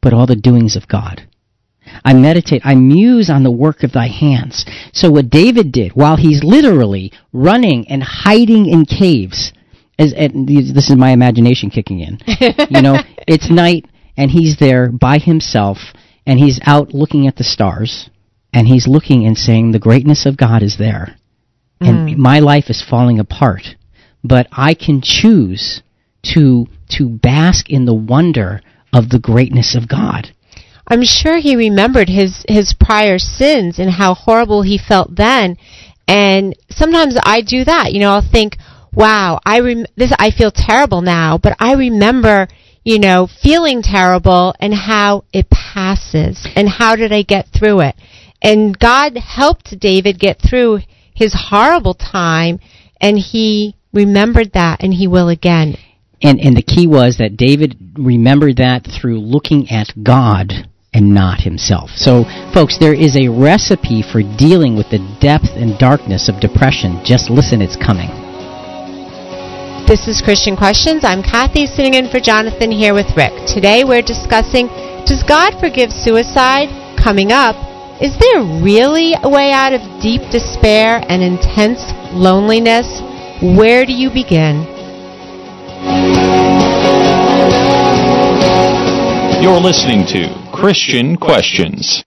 [0.00, 1.26] but all the doings of God.
[2.04, 2.62] I meditate.
[2.64, 4.64] I muse on the work of thy hands.
[4.92, 9.52] So what David did while he's literally running and hiding in caves,
[9.98, 12.18] as, and this is my imagination kicking in.
[12.70, 12.96] you know,
[13.28, 13.86] it's night
[14.16, 15.78] and he's there by himself
[16.26, 18.08] and he's out looking at the stars
[18.52, 21.16] and he's looking and saying the greatness of God is there.
[21.80, 22.16] And Mm.
[22.16, 23.74] my life is falling apart,
[24.22, 25.82] but I can choose
[26.34, 28.60] to to bask in the wonder
[28.92, 30.30] of the greatness of God.
[30.86, 35.56] I'm sure he remembered his his prior sins and how horrible he felt then.
[36.06, 37.92] And sometimes I do that.
[37.92, 38.56] You know, I'll think,
[38.92, 42.48] "Wow, I rem- this I feel terrible now, but I remember,
[42.84, 47.96] you know, feeling terrible and how it passes and how did I get through it?"
[48.42, 50.80] And God helped David get through
[51.14, 52.60] his horrible time
[53.00, 55.76] and he remembered that and he will again.
[56.22, 61.40] And and the key was that David remembered that through looking at God and not
[61.40, 61.90] himself.
[61.96, 62.24] So,
[62.54, 67.00] folks, there is a recipe for dealing with the depth and darkness of depression.
[67.04, 68.23] Just listen, it's coming.
[69.86, 71.04] This is Christian Questions.
[71.04, 73.46] I'm Kathy sitting in for Jonathan here with Rick.
[73.46, 74.68] Today we're discussing
[75.04, 76.70] Does God forgive suicide?
[76.96, 77.54] Coming up,
[78.00, 83.02] is there really a way out of deep despair and intense loneliness?
[83.42, 84.64] Where do you begin?
[89.42, 92.02] You're listening to Christian Questions.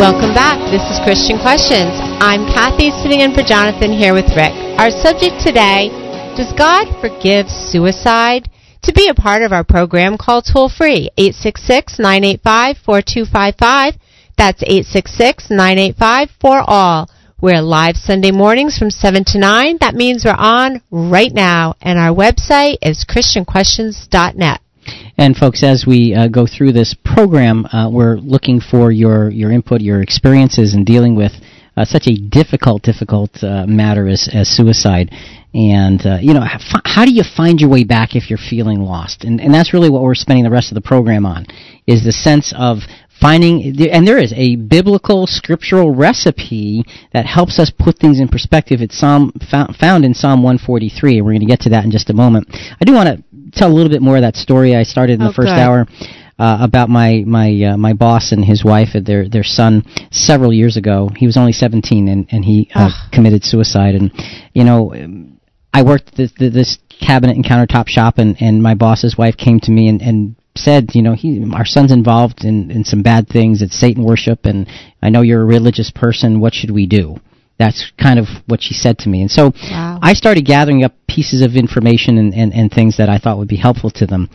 [0.00, 0.56] Welcome back.
[0.72, 1.92] This is Christian Questions.
[2.24, 4.56] I'm Kathy sitting in for Jonathan here with Rick.
[4.80, 5.92] Our subject today
[6.38, 8.48] Does God forgive suicide?
[8.84, 14.00] To be a part of our program, call toll free 866 985 4255.
[14.38, 17.10] That's 866 985 for all.
[17.38, 19.76] We're live Sunday mornings from 7 to 9.
[19.82, 24.62] That means we're on right now, and our website is ChristianQuestions.net.
[25.16, 29.52] And folks, as we uh, go through this program, uh, we're looking for your your
[29.52, 31.32] input, your experiences in dealing with
[31.76, 35.10] uh, such a difficult, difficult uh, matter as as suicide.
[35.52, 38.80] And uh, you know, how, how do you find your way back if you're feeling
[38.80, 39.24] lost?
[39.24, 41.46] And and that's really what we're spending the rest of the program on,
[41.86, 42.78] is the sense of
[43.20, 48.80] finding and there is a biblical scriptural recipe that helps us put things in perspective.
[48.80, 52.10] It's psalm found in psalm 143 and we're going to get to that in just
[52.10, 52.48] a moment.
[52.52, 55.22] I do want to tell a little bit more of that story I started in
[55.22, 55.86] Oh, the first hour
[56.38, 60.52] uh, about my my uh, my boss and his wife and their their son several
[60.52, 61.10] years ago.
[61.14, 63.94] He was only 17 and and he uh, committed suicide.
[63.94, 64.10] And
[64.54, 65.38] you know, um,
[65.74, 69.70] I worked this, this cabinet and countertop shop, and and my boss's wife came to
[69.70, 73.62] me and and said, you know, he our son's involved in in some bad things.
[73.62, 74.66] It's Satan worship, and
[75.02, 76.40] I know you're a religious person.
[76.40, 77.16] What should we do?
[77.58, 79.20] That's kind of what she said to me.
[79.20, 79.98] And so Wow.
[80.02, 83.48] I started gathering up pieces of information and, and, and things that I thought would
[83.48, 84.30] be helpful to them.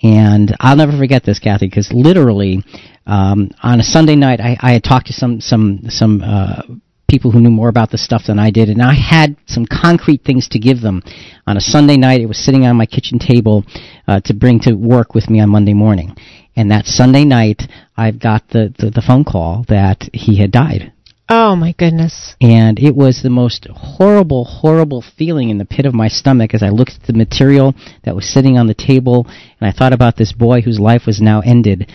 [0.00, 2.62] And I'll never forget this, Kathy, because literally
[3.04, 6.62] um, on a Sunday night, I, I had talked to some some some uh,
[7.08, 10.24] people who knew more about this stuff than I did, and I had some concrete
[10.24, 11.02] things to give them.
[11.46, 13.64] On a Sunday night, it was sitting on my kitchen table
[14.06, 16.14] uh, to bring to work with me on Monday morning.
[16.54, 17.62] And that Sunday night,
[17.96, 20.92] I've got the, the, the phone call that he had died
[21.30, 22.34] Oh, my goodness.
[22.40, 26.62] and it was the most horrible, horrible feeling in the pit of my stomach as
[26.62, 29.26] I looked at the material that was sitting on the table,
[29.60, 31.90] and I thought about this boy whose life was now ended,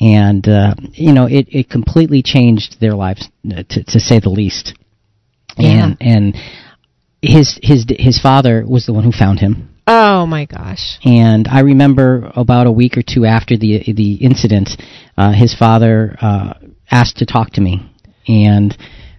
[0.00, 4.30] and uh, you know, it it completely changed their lives, uh, to to say the
[4.30, 4.74] least.
[5.56, 5.68] Yeah.
[5.86, 6.36] And and
[7.22, 9.74] his his his father was the one who found him.
[9.90, 10.98] Oh, my gosh.
[11.04, 14.70] And I remember about a week or two after the the incident,
[15.16, 16.54] uh, his father uh,
[16.90, 17.90] asked to talk to me,
[18.28, 18.76] and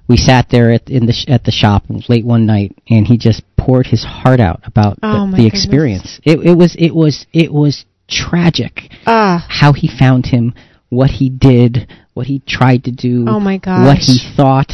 [0.07, 3.17] we sat there at in the sh- at the shop late one night, and he
[3.17, 6.21] just poured his heart out about Oh, the, the experience.
[6.23, 9.45] It it was it was it was tragic Ah.
[9.49, 10.53] how he found him,
[10.89, 14.71] what he did, what he tried to do, Oh, my what he thought,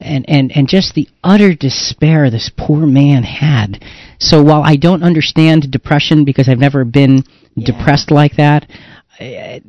[0.00, 3.82] and, and, and just the utter despair this poor man had.
[4.18, 7.24] So while I don't understand depression because I've never been
[7.56, 8.68] depressed like that,
[9.18, 9.62] I,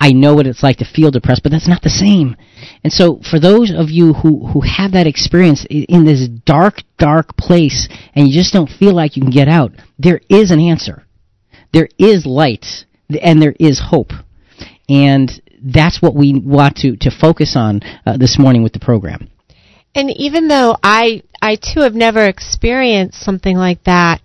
[0.00, 2.36] I know what it's like to feel depressed, but that's not the same.
[2.84, 7.36] And so for those of you who, who have that experience in this dark, dark
[7.36, 11.04] place and you just don't feel like you can get out, there is an answer
[11.72, 12.84] there is light
[13.20, 14.12] and there is hope.
[14.88, 15.30] And
[15.62, 19.28] that's what we want to, to focus on uh, this morning with the program.
[19.94, 24.20] And even though I I too have never experienced something like that,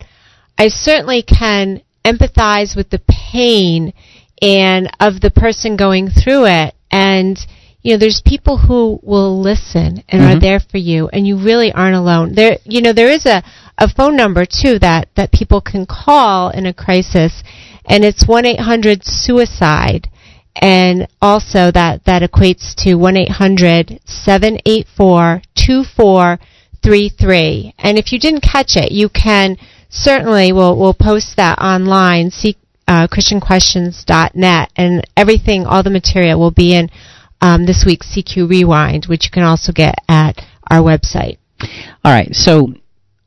[0.57, 3.93] I certainly can empathize with the pain
[4.41, 7.39] and of the person going through it and
[7.81, 10.41] you know there's people who will listen and are Mhm.
[10.41, 13.41] there for you and you really aren't alone there you know there is a
[13.77, 17.41] a phone number too that that people can call in a crisis,
[17.85, 20.09] and it's one eight hundred suicide,
[20.55, 26.39] and also that that equates to one eight hundred seven eight four two four
[26.83, 27.73] three three.
[27.77, 29.57] And if you didn't catch it, you can
[29.89, 32.31] certainly we'll we'll post that online.
[32.31, 36.89] See uh, ChristianQuestions.net, and everything, all the material will be in
[37.41, 41.37] um, this week's CQ Rewind, which you can also get at our website.
[42.03, 42.73] All right, so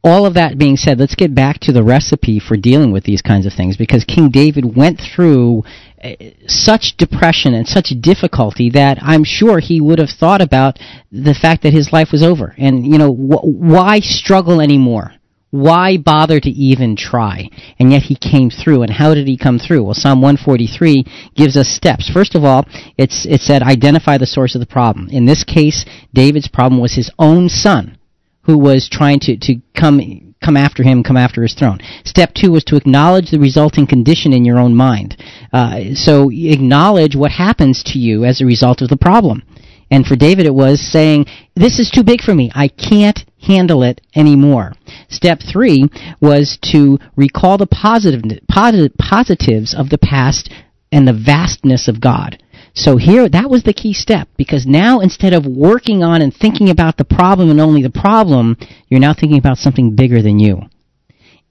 [0.06, 3.20] all of that being said, let's get back to the recipe for dealing with these
[3.20, 5.64] kinds of things because King David went through
[6.02, 6.10] uh,
[6.46, 10.78] such depression and such difficulty that I'm sure he would have thought about
[11.10, 12.54] the fact that his life was over.
[12.56, 15.12] And, you know, wh- why struggle anymore?
[15.50, 17.48] Why bother to even try?
[17.80, 18.82] And yet he came through.
[18.82, 19.82] And how did he come through?
[19.82, 21.04] Well, Psalm 143
[21.34, 22.08] gives us steps.
[22.08, 22.64] First of all,
[22.96, 25.08] it's, it said identify the source of the problem.
[25.10, 25.84] In this case,
[26.14, 27.98] David's problem was his own son,
[28.46, 31.78] who was trying to, to come come after him, come after his throne.
[32.04, 35.20] Step two was to acknowledge the resulting condition in your own mind.
[35.52, 39.42] Uh, so acknowledge what happens to you as a result of the problem.
[39.90, 42.50] And for David, it was saying, This is too big for me.
[42.54, 44.72] I can't handle it anymore.
[45.08, 45.84] Step three
[46.20, 50.52] was to recall the positive, positive, positives of the past
[50.90, 52.42] and the vastness of God.
[52.76, 56.68] So here, that was the key step because now instead of working on and thinking
[56.68, 58.58] about the problem and only the problem,
[58.88, 60.60] you're now thinking about something bigger than you.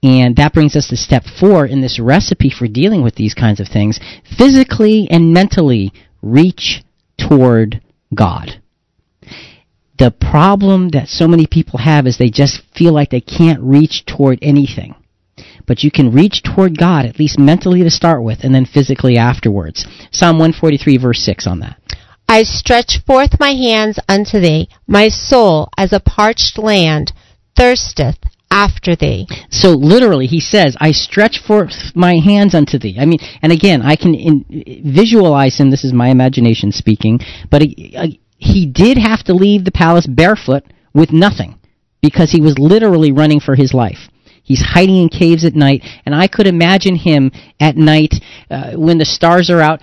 [0.04, 3.58] And that brings us to step four in this recipe for dealing with these kinds
[3.58, 3.98] of things.
[4.38, 6.84] Physically and mentally reach
[7.18, 7.82] toward
[8.14, 8.62] God.
[9.98, 14.04] The problem that so many people have is they just feel like they can't reach
[14.06, 14.94] toward anything.
[15.66, 19.16] But you can reach toward God, at least mentally to start with, and then physically
[19.16, 19.86] afterwards.
[20.12, 21.80] Psalm 143, verse 6 on that.
[22.28, 24.68] I stretch forth my hands unto thee.
[24.86, 27.12] My soul, as a parched land,
[27.56, 28.18] thirsteth
[28.50, 29.26] after thee.
[29.50, 32.96] So literally, he says, I stretch forth my hands unto thee.
[32.98, 37.62] I mean, and again, I can in, visualize him, this is my imagination speaking, but
[37.62, 38.06] he, uh,
[38.38, 40.64] he did have to leave the palace barefoot
[40.94, 41.58] with nothing
[42.02, 44.08] because he was literally running for his life.
[44.46, 48.14] He's hiding in caves at night, and I could imagine him at night
[48.48, 49.80] uh, when the stars are out,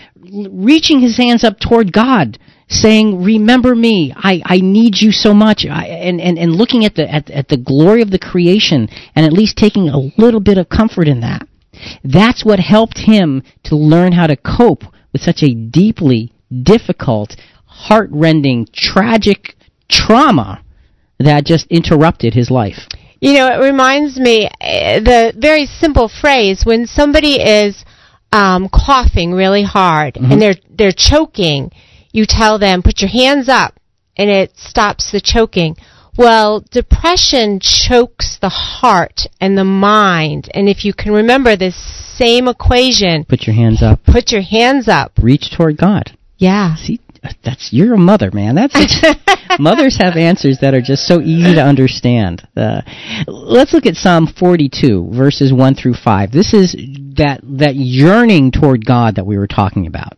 [0.50, 2.40] reaching his hands up toward God,
[2.70, 4.14] saying, "Remember me.
[4.16, 7.50] I, I need you so much." I, and, and and looking at the at, at
[7.50, 8.88] the glory of the creation,
[9.18, 11.46] and at least taking a little bit of comfort in that.
[12.06, 16.32] That's what helped him to learn how to cope with such a deeply
[16.64, 17.36] difficult,
[17.66, 19.58] heartrending, tragic
[19.90, 20.64] trauma
[21.20, 22.88] that just interrupted his life.
[23.24, 27.84] You know, it reminds me uh, the very simple phrase when somebody is
[28.32, 30.32] um, coughing really hard Mm-hmm.
[30.32, 31.72] and they're they're choking,
[32.12, 33.72] you tell them put your hands up,
[34.18, 35.76] and it stops the choking.
[36.18, 41.76] Well, depression chokes the heart and the mind, and if you can remember this
[42.18, 44.04] same equation, Put your hands up.
[44.06, 45.14] put your hands up.
[45.22, 46.16] Reach toward God.
[46.38, 46.76] Yeah.
[46.76, 47.00] See,
[47.44, 48.56] that's you're a mother, man.
[48.56, 48.76] That's
[49.60, 52.48] mothers have answers that are just so easy to understand.
[52.56, 52.82] Uh,
[53.28, 56.32] let's look at Psalm 42, verses 1 through 5.
[56.32, 56.76] This is
[57.18, 60.14] that that yearning toward God that we were talking about.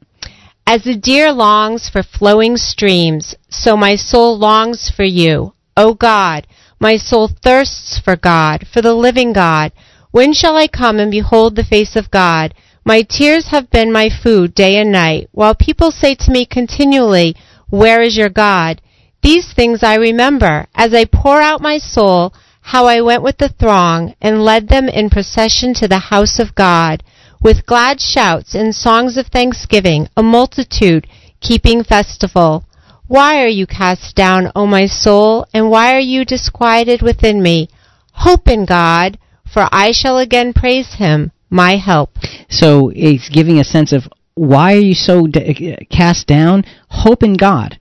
[0.68, 5.54] As the deer longs for flowing streams, so my soul longs for you.
[5.78, 6.48] O God,
[6.80, 9.72] my soul thirsts for God, for the living God.
[10.12, 12.54] When shall I come and behold the face of God?
[12.88, 17.36] My tears have been my food day and night, while people say to me continually,
[17.68, 18.80] Where is your God?
[19.24, 22.32] These things I remember, as I pour out my soul,
[22.62, 26.54] how I went with the throng, and led them in procession to the house of
[26.54, 27.02] God,
[27.42, 31.08] with glad shouts and songs of thanksgiving, a multitude
[31.42, 32.66] keeping festival.
[33.08, 37.68] Why are you cast down, O my soul, and why are you disquieted within me?
[38.12, 39.18] Hope in God,
[39.52, 42.12] for I shall again praise him, my help.
[42.50, 44.04] So it's giving a sense of
[44.36, 46.66] why are you so d- uh, cast down?
[46.90, 47.80] Hope in God,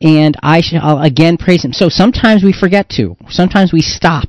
[0.00, 1.74] and I shall again praise Him.
[1.74, 3.16] So sometimes we forget to.
[3.28, 4.28] Sometimes we stop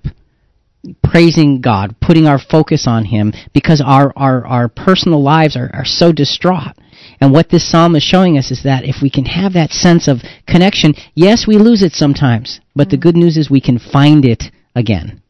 [1.03, 5.85] praising God, putting our focus on Him because our our, our personal lives are, are
[5.85, 6.75] so distraught.
[7.21, 10.07] And what this psalm is showing us is that if we can have that sense
[10.07, 13.01] of connection, yes, we lose it sometimes, but the mm.
[13.01, 14.45] good news is we can find it
[14.75, 15.20] again.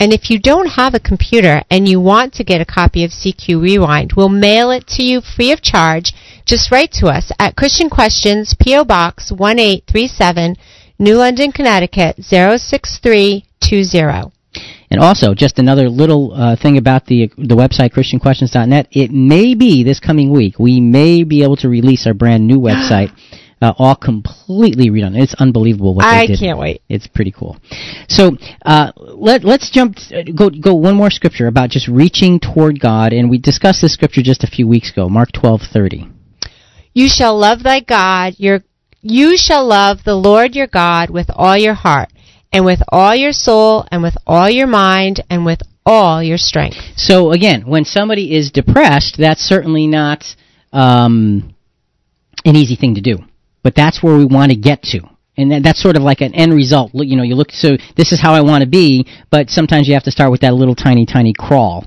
[0.03, 3.11] And if you don't have a computer and you want to get a copy of
[3.11, 6.11] CQ Rewind, we'll mail it to you free of charge.
[6.43, 8.83] Just write to us at Christian Questions, P.O.
[8.83, 10.57] Box 1837,
[10.99, 14.33] New London, Connecticut 06320.
[14.91, 18.89] And also, just another little uh, thing about the the website ChristianQuestions.net.
[18.91, 22.59] It may be this coming week we may be able to release our brand new
[22.59, 23.13] website.
[23.63, 25.17] Uh, all completely redone.
[25.17, 26.39] It's unbelievable what I they did.
[26.39, 26.81] I can't wait.
[26.89, 27.55] It's pretty cool.
[28.09, 28.35] So
[28.65, 33.13] uh, let let's jump uh, go go one more scripture about just reaching toward God,
[33.13, 36.09] and we discussed this scripture just a few weeks ago, Mark twelve thirty.
[36.93, 38.65] You shall love thy God, your
[39.01, 42.09] you shall love the Lord your God with all your heart,
[42.51, 46.77] and with all your soul, and with all your mind, and with all your strength.
[46.97, 50.25] So again, when somebody is depressed, that's certainly not
[50.73, 51.55] um,
[52.43, 53.19] an easy thing to do.
[53.63, 55.01] But that's where we want to get to.
[55.35, 56.91] And that's sort of like an end result.
[56.93, 59.95] You know, you look, so this is how I want to be, but sometimes you
[59.95, 61.85] have to start with that little tiny, tiny crawl.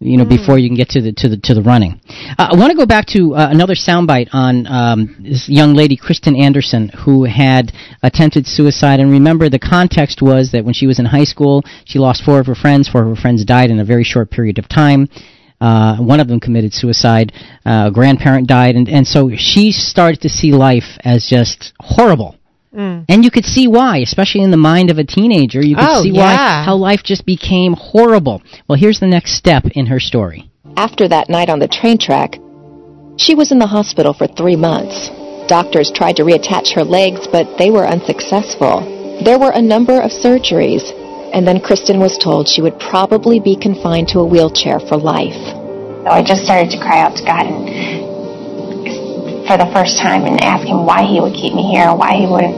[0.00, 2.00] You know, before you can get to the to the to the running.
[2.38, 5.96] Uh, I want to go back to uh, another soundbite on um, this young lady,
[5.96, 9.00] Kristen Anderson, who had attempted suicide.
[9.00, 12.38] And remember, the context was that when she was in high school, she lost four
[12.38, 12.88] of her friends.
[12.88, 15.08] Four of her friends died in a very short period of time.
[15.60, 17.32] Uh, one of them committed suicide.
[17.66, 22.34] Uh, a grandparent died, and and so she started to see life as just horrible.
[22.72, 25.60] And you could see why, especially in the mind of a teenager.
[25.64, 28.40] You could Oh, see why how life just became horrible.
[28.68, 30.48] Well, here's the next step in her story.
[30.76, 32.38] After that night on the train track,
[33.16, 35.10] she was in the hospital for three months.
[35.48, 38.82] Doctors tried to reattach her legs, but they were unsuccessful.
[39.24, 40.84] There were a number of surgeries,
[41.32, 45.38] and then Kristen was told she would probably be confined to a wheelchair for life.
[46.04, 48.08] So I just started to cry out to God and
[49.48, 52.26] for the first time and ask him why he would keep me here, why he
[52.28, 52.56] wouldn't,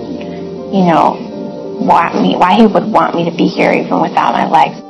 [0.75, 1.15] you know,
[1.81, 4.83] want me, why he would want me to be here even without my legs.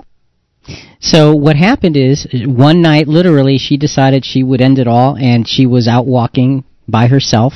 [1.00, 5.48] So what happened is one night, literally, she decided she would end it all, and
[5.48, 7.52] she was out walking by herself.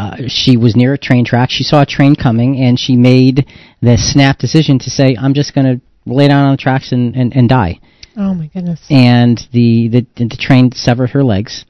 [0.00, 1.50] Uh, she was near a train track.
[1.50, 3.46] She saw a train coming, and she made
[3.82, 7.14] the snap decision to say, "I'm just going to lay down on the tracks and,
[7.14, 7.80] and, and die."
[8.16, 8.80] Oh my goodness.
[8.90, 11.66] and the the, the train severed her legs.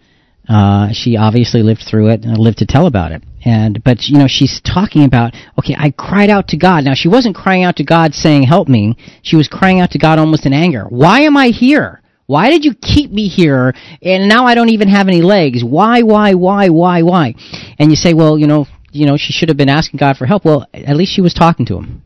[0.49, 3.23] Uh, she obviously lived through it and lived to tell about it.
[3.45, 6.85] And but you know she's talking about okay, I cried out to God.
[6.85, 8.97] Now she wasn't crying out to God saying help me.
[9.23, 10.85] She was crying out to God almost in anger.
[10.89, 12.01] Why am I here?
[12.31, 13.75] Why did you keep me here?
[14.03, 15.65] And now I don't even have any legs.
[15.65, 16.03] Why?
[16.03, 16.35] Why?
[16.35, 16.69] Why?
[16.69, 17.03] Why?
[17.03, 17.35] Why?
[17.77, 20.27] And you say, well, you know, you know, she should have been asking God for
[20.27, 20.45] help.
[20.45, 22.05] Well, at least she was talking to him.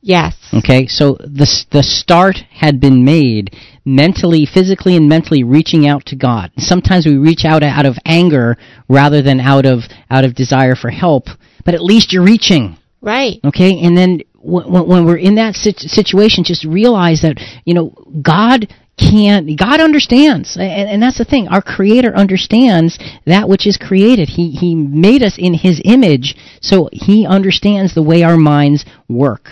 [0.00, 0.34] Yes.
[0.54, 6.16] Okay, so the the start had been made mentally, physically, and mentally reaching out to
[6.16, 6.50] God.
[6.56, 8.56] Sometimes we reach out out of anger
[8.88, 11.24] rather than out of out of desire for help,
[11.66, 12.78] but at least you're reaching.
[13.02, 13.38] Right.
[13.44, 17.90] Okay, and then when, when we're in that sit- situation, just realize that you know
[18.22, 19.58] God can't.
[19.58, 21.48] God understands, and, and that's the thing.
[21.48, 24.28] Our Creator understands that which is created.
[24.28, 29.48] He He made us in His image, so He understands the way our minds work.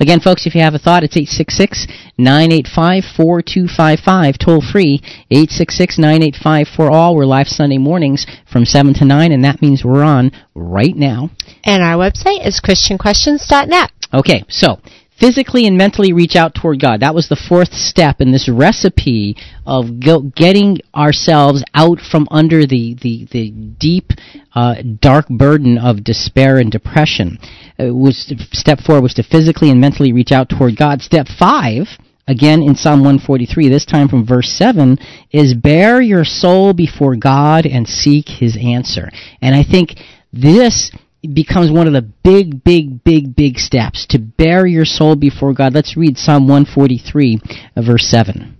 [0.00, 1.86] Again, folks, if you have a thought, it's 866
[2.18, 5.00] 985 4255, toll free
[5.30, 7.14] 866 985 for all.
[7.14, 11.30] We're live Sunday mornings from 7 to 9, and that means we're on right now.
[11.64, 13.92] And our website is christianquestions.net.
[14.12, 14.80] Okay, so
[15.20, 17.00] physically and mentally reach out toward God.
[17.00, 19.36] That was the fourth step in this recipe
[19.66, 24.10] of getting ourselves out from under the, the, the deep,
[24.54, 27.38] uh, dark burden of despair and depression.
[27.78, 31.02] Uh, was step four was to physically and mentally reach out toward God.
[31.02, 31.86] Step five.
[32.26, 34.98] Again in Psalm 143, this time from verse 7,
[35.32, 39.10] is bare your soul before God and seek his answer.
[39.42, 39.98] And I think
[40.32, 40.92] this
[41.22, 45.74] becomes one of the big, big, big, big steps to bare your soul before God.
[45.74, 47.40] Let's read Psalm 143,
[47.76, 48.56] uh, verse 7.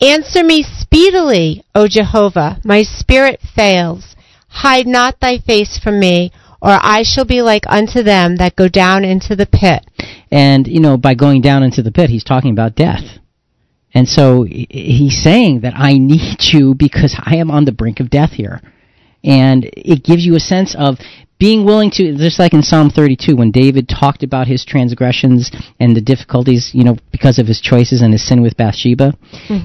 [0.00, 2.58] Answer me speedily, O Jehovah.
[2.64, 4.16] My spirit fails.
[4.48, 8.68] Hide not thy face from me, or I shall be like unto them that go
[8.68, 9.86] down into the pit.
[10.30, 13.18] And, you know, by going down into the pit, he's talking about death.
[13.92, 18.10] And so he's saying that I need you because I am on the brink of
[18.10, 18.60] death here.
[19.24, 20.98] And it gives you a sense of
[21.40, 25.96] being willing to, just like in Psalm 32, when David talked about his transgressions and
[25.96, 29.14] the difficulties, you know, because of his choices and his sin with Bathsheba,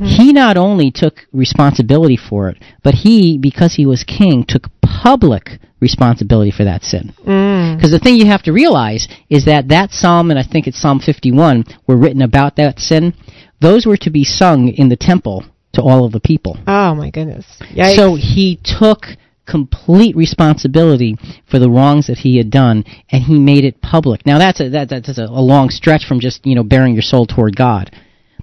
[0.02, 5.60] he not only took responsibility for it, but he, because he was king, took public
[5.82, 7.14] responsibility for that sin.
[7.27, 7.76] Mm.
[7.76, 10.80] Because the thing you have to realize is that that psalm, and I think it's
[10.80, 13.14] Psalm 51, were written about that sin.
[13.60, 16.57] Those were to be sung in the temple to all of the people.
[16.68, 17.45] Oh my goodness.
[17.73, 17.95] Yikes.
[17.95, 19.07] So he took
[19.45, 21.15] complete responsibility
[21.49, 24.26] for the wrongs that he had done, and he made it public.
[24.26, 27.01] Now that's a, that, that's a, a long stretch from just you know baring your
[27.01, 27.91] soul toward God,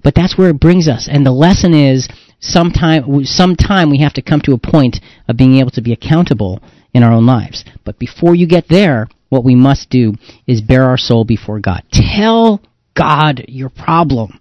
[0.02, 1.08] but that's where it brings us.
[1.10, 2.08] And the lesson is
[2.40, 4.98] sometime sometime we have to come to a point
[5.28, 6.60] of being able to be accountable
[6.94, 7.64] in our own lives.
[7.84, 10.14] But before you get there, what we must do
[10.46, 11.82] is bare our soul before God.
[11.90, 12.60] Tell
[12.94, 14.38] God your problem.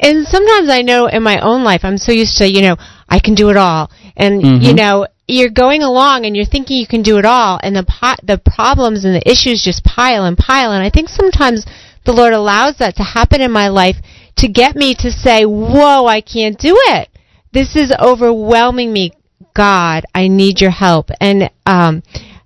[0.00, 2.76] And sometimes I know in my own life, I'm so used to, you know,
[3.08, 3.90] I can do it all.
[4.16, 4.62] And, Mhm.
[4.62, 7.84] you know, you're going along and you're thinking you can do it all and the
[7.84, 11.64] po- the problems and the issues just pile and pile and I think sometimes
[12.04, 13.96] the Lord allows that to happen in my life
[14.36, 17.08] to get me to say, "Whoa, I can't do it.
[17.52, 19.12] This is overwhelming me.
[19.54, 22.02] God, I need your help." And um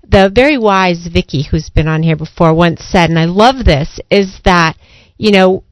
[0.09, 4.01] the very wise Vicky who's been on here before once said and I love this
[4.11, 4.77] is that
[5.19, 5.65] you know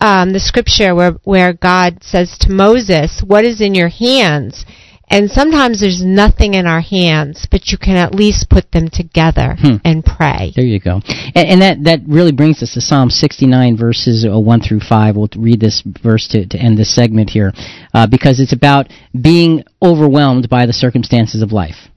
[0.00, 4.64] um, the scripture where where God says to Moses, "What is in your hands?"
[5.08, 9.56] And sometimes there's nothing in our hands, but you can at least put them together
[9.60, 9.76] Hmm.
[9.84, 10.52] and pray.
[10.56, 11.00] There you go.
[11.34, 15.16] And, and that, that really brings us to Psalm 69, verses uh, 1 through 5.
[15.16, 17.52] We'll read this verse to, to end this segment here
[17.94, 18.88] uh, because it's about
[19.18, 21.88] being overwhelmed by the circumstances of life.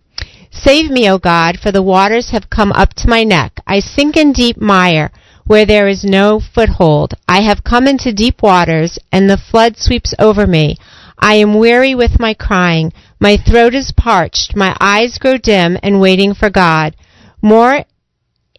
[0.52, 3.53] Save me, O God, for the waters have come up to my neck.
[3.65, 5.11] I sink in deep mire,
[5.45, 7.15] where there is no foothold.
[7.27, 10.77] I have come into deep waters, and the flood sweeps over me.
[11.19, 12.93] I am weary with my crying.
[13.19, 14.55] My throat is parched.
[14.55, 16.95] My eyes grow dim and waiting for God.
[17.41, 17.83] More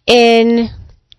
[0.05, 0.69] in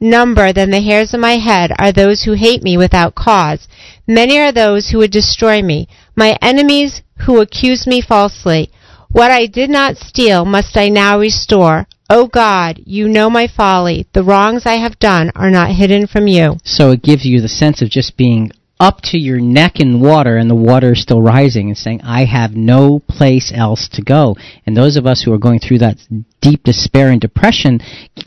[0.00, 3.68] number than the hairs of my head are those who hate me without cause.
[4.06, 8.70] Many are those who would destroy me, my enemies who accuse me falsely.
[9.10, 11.86] What I did not steal must I now restore.
[12.10, 14.06] O God, you know my folly.
[14.12, 16.58] The wrongs I have done are not hidden from you.
[16.64, 18.50] So it gives you the sense of just being
[18.82, 22.24] up to your neck in water and the water is still rising and saying, I
[22.24, 24.34] have no place else to go.
[24.66, 25.98] And those of us who are going through that
[26.40, 27.78] deep despair and depression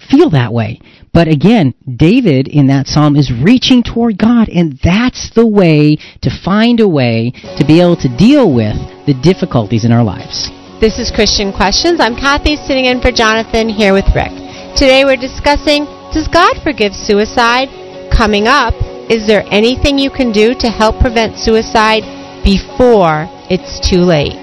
[0.10, 0.80] feel that way.
[1.14, 6.32] But again, David in that psalm is reaching toward God and that's the way to
[6.32, 10.50] find a way to be able to deal with the difficulties in our lives.
[10.80, 12.00] This is Christian Questions.
[12.00, 14.32] I'm Kathy sitting in for Jonathan here with Rick.
[14.80, 15.84] Today we're discussing
[16.16, 17.68] Does God forgive suicide?
[18.10, 18.74] Coming up,
[19.10, 22.04] is there anything you can do to help prevent suicide
[22.44, 24.34] before it's too late?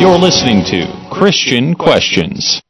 [0.00, 2.62] You're listening to Christian Questions.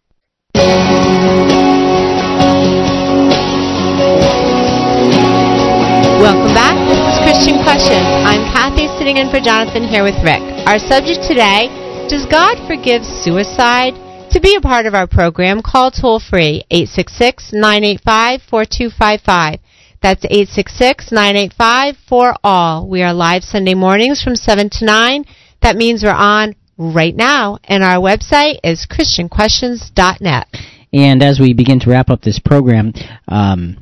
[6.21, 6.90] Welcome back.
[7.31, 8.03] Christian Questions.
[8.27, 10.43] I'm Kathy sitting in for Jonathan here with Rick.
[10.67, 11.71] Our subject today
[12.11, 13.95] Does God forgive suicide?
[14.33, 19.61] To be a part of our program, call toll free 866 985 4255.
[20.03, 22.89] That's 866 985 4 all.
[22.89, 25.25] We are live Sunday mornings from 7 to 9.
[25.63, 30.49] That means we're on right now, and our website is ChristianQuestions.net.
[30.93, 32.93] And as we begin to wrap up this program,
[33.29, 33.81] um,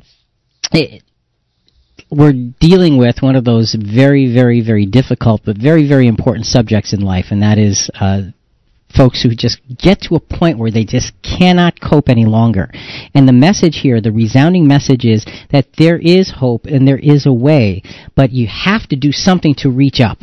[0.71, 1.01] it,
[2.11, 6.93] we're dealing with one of those very, very, very difficult but very, very important subjects
[6.93, 8.21] in life, and that is uh,
[8.95, 12.71] folks who just get to a point where they just cannot cope any longer.
[13.13, 17.25] And the message here, the resounding message is that there is hope and there is
[17.25, 17.83] a way,
[18.15, 20.19] but you have to do something to reach up,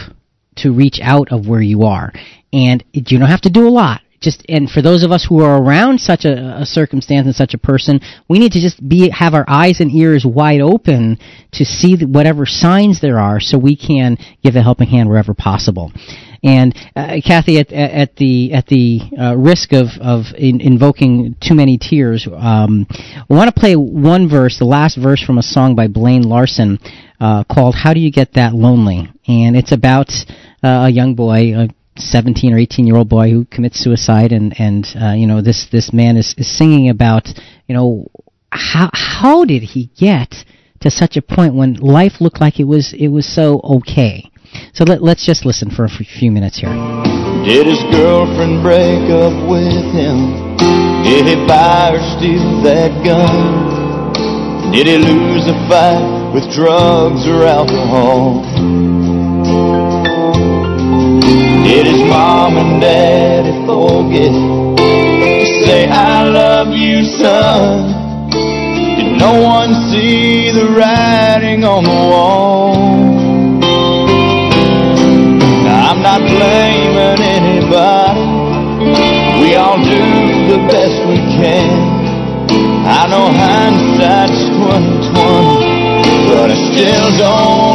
[0.56, 2.12] to reach out of where you are.
[2.52, 5.40] And you don't have to do a lot just and for those of us who
[5.40, 9.08] are around such a, a, circumstance and such a person, we need to just be
[9.10, 11.16] have our eyes and ears wide open
[11.52, 15.92] to see whatever signs there are, so we can give a helping hand wherever possible.
[16.42, 21.54] And uh, Kathy, at, at the at the uh, risk of of in, invoking too
[21.54, 25.76] many tears, um, I want to play one verse, the last verse from a song
[25.76, 26.80] by Blaine Larsen
[27.20, 30.10] uh, called "How Do You Get That Lonely," and it's about
[30.64, 31.68] uh, a young boy.
[31.98, 35.66] 17 or 18 year old boy who commits suicide and and uh, you know this
[35.70, 37.28] this man is, is singing about
[37.66, 38.06] you know
[38.50, 40.44] how how did he get
[40.80, 44.30] to such a point when life looked like it was it was so okay?
[44.72, 46.70] So let, let's just listen for a few minutes here.
[47.44, 50.56] Did his girlfriend break up with him?
[51.04, 54.72] Did he buy or steal that gun?
[54.72, 58.42] Did he lose a fight with drugs or alcohol
[61.66, 68.30] did his mom and daddy forget to say I love you, son?
[68.96, 72.76] Did no one see the writing on the wall?
[75.66, 78.24] I'm not blaming anybody.
[79.42, 80.02] We all do
[80.52, 81.96] the best we can.
[82.86, 85.76] I know hindsight's 2020.
[86.28, 87.65] but I still don't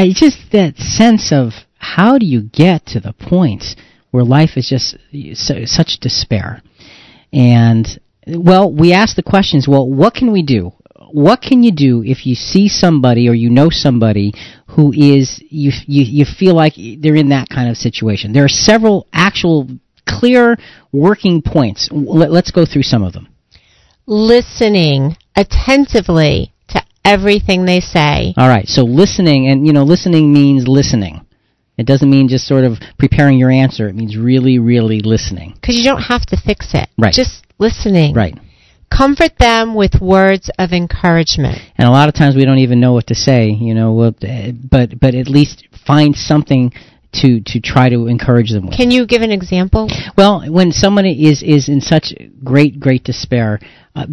[0.00, 3.76] I just that sense of how do you get to the point
[4.12, 4.96] where life is just
[5.34, 6.62] so, such despair,
[7.34, 7.86] and
[8.26, 9.68] well, we ask the questions.
[9.68, 10.72] Well, what can we do?
[11.12, 14.32] What can you do if you see somebody or you know somebody
[14.68, 18.32] who is you you you feel like they're in that kind of situation?
[18.32, 19.68] There are several actual
[20.08, 20.56] clear
[20.92, 21.90] working points.
[21.92, 23.28] Let, let's go through some of them.
[24.06, 26.54] Listening attentively
[27.04, 28.34] everything they say.
[28.36, 28.66] All right.
[28.66, 31.26] So listening, and you know, listening means listening.
[31.76, 33.88] It doesn't mean just sort of preparing your answer.
[33.88, 35.54] It means really, really listening.
[35.54, 36.90] Because you don't have to fix it.
[36.98, 37.14] Right.
[37.14, 38.14] Just listening.
[38.14, 38.38] Right.
[38.90, 41.58] Comfort them with words of encouragement.
[41.78, 43.48] And a lot of times we don't even know what to say.
[43.48, 46.72] You know, well, but but at least find something
[47.12, 48.76] to to try to encourage them with.
[48.76, 49.88] Can you give an example?
[50.16, 52.12] Well, when someone is is in such
[52.44, 53.60] great great despair,
[53.94, 54.06] uh,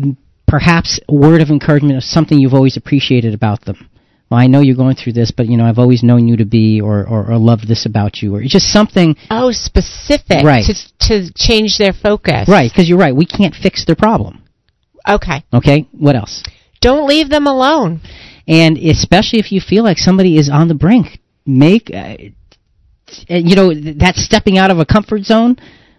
[0.48, 3.90] perhaps a word of encouragement of something you've always appreciated about them.
[4.30, 6.46] Well, I know you're going through this, but you know I've always known you to
[6.46, 9.16] be, or or, or loved this about you, or just something.
[9.30, 10.44] Oh, specific.
[10.44, 10.66] Right.
[10.66, 10.74] To
[11.08, 12.50] to change their focus.
[12.50, 13.16] Right, because you're right.
[13.16, 14.44] We can't fix their problem.
[15.08, 15.46] Okay.
[15.54, 15.88] Okay.
[15.92, 16.44] What else?
[16.82, 18.02] Don't leave them alone.
[18.48, 22.18] And especially if you feel like somebody is on the brink, make uh,
[23.30, 25.58] you know that's stepping out of a comfort zone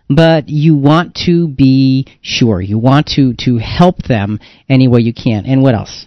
[0.08, 5.12] but you want to be sure you want to to help them any way you
[5.12, 6.06] can and what else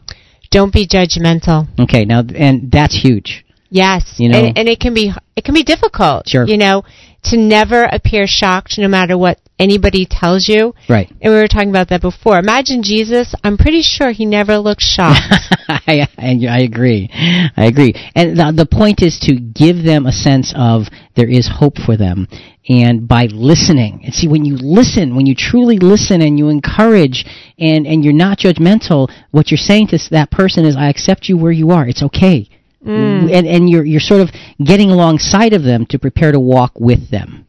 [0.50, 1.68] Don't be judgmental.
[1.80, 4.16] okay now and that's huge Yes.
[4.18, 6.28] You know- and, and it can be it can be difficult.
[6.28, 6.46] Sure.
[6.46, 6.84] You know,
[7.24, 10.74] to never appear shocked no matter what anybody tells you.
[10.90, 12.38] right And we were talking about that before.
[12.38, 13.34] Imagine Jesus.
[13.46, 15.22] I'm pretty sure he never looked shocked.
[15.70, 17.10] I, I, I agree
[17.56, 21.48] i agree and the, the point is to give them a sense of there is
[21.48, 22.28] hope for them
[22.70, 24.02] and by listening.
[24.04, 27.26] And see when you listen when you truly listen and you encourage
[27.58, 31.38] and and you're not judgmental what you're saying to that person is i accept you
[31.38, 31.88] where you are.
[31.88, 32.50] It's okay.
[32.86, 33.32] Mm.
[33.32, 34.32] and and you're you're sort of
[34.64, 37.46] getting alongside of them to prepare to walk with them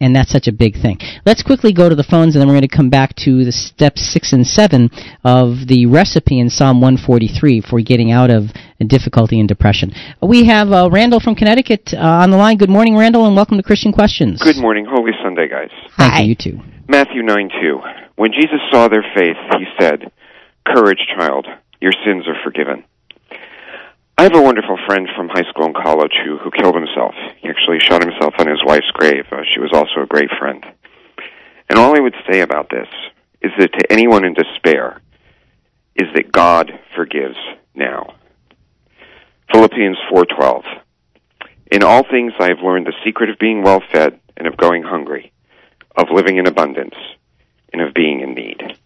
[0.00, 0.98] and that's such a big thing.
[1.24, 3.52] Let's quickly go to the phones, and then we're going to come back to the
[3.52, 4.90] steps six and seven
[5.24, 8.50] of the recipe in Psalm 143 for getting out of
[8.86, 9.92] difficulty and depression.
[10.22, 12.58] We have uh, Randall from Connecticut uh, on the line.
[12.58, 14.42] Good morning, Randall, and welcome to Christian Questions.
[14.42, 14.86] Good morning.
[14.88, 15.70] Holy Sunday, guys.
[15.96, 16.28] Thank you.
[16.28, 16.60] You too.
[16.88, 17.80] Matthew 9 2.
[18.16, 20.10] When Jesus saw their faith, he said,
[20.66, 21.46] Courage, child,
[21.80, 22.84] your sins are forgiven.
[24.18, 27.14] I have a wonderful friend from high school and college who, who killed himself.
[27.38, 29.26] He actually shot himself on his wife's grave.
[29.30, 30.64] Uh, she was also a great friend.
[31.68, 32.88] And all I would say about this
[33.42, 35.02] is that to anyone in despair,
[35.96, 37.36] is that God forgives
[37.74, 38.14] now.
[39.52, 40.64] Philippians 4:12.
[41.72, 44.82] In all things I have learned the secret of being well fed and of going
[44.82, 45.32] hungry,
[45.96, 46.94] of living in abundance,
[47.72, 48.76] and of being in need.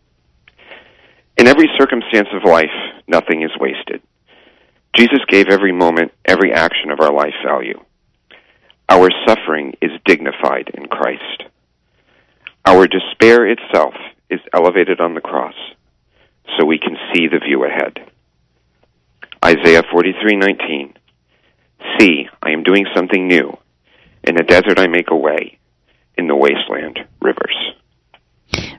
[1.37, 2.75] In every circumstance of life,
[3.07, 4.03] nothing is wasted.
[4.95, 7.79] Jesus gave every moment, every action of our life value.
[8.89, 11.45] Our suffering is dignified in Christ.
[12.67, 13.95] Our despair itself
[14.29, 15.55] is elevated on the cross
[16.59, 18.11] so we can see the view ahead.
[19.45, 20.95] Isaiah 43:19
[21.99, 23.57] See, I am doing something new.
[24.25, 25.59] In the desert I make a way,
[26.17, 27.57] in the wasteland rivers.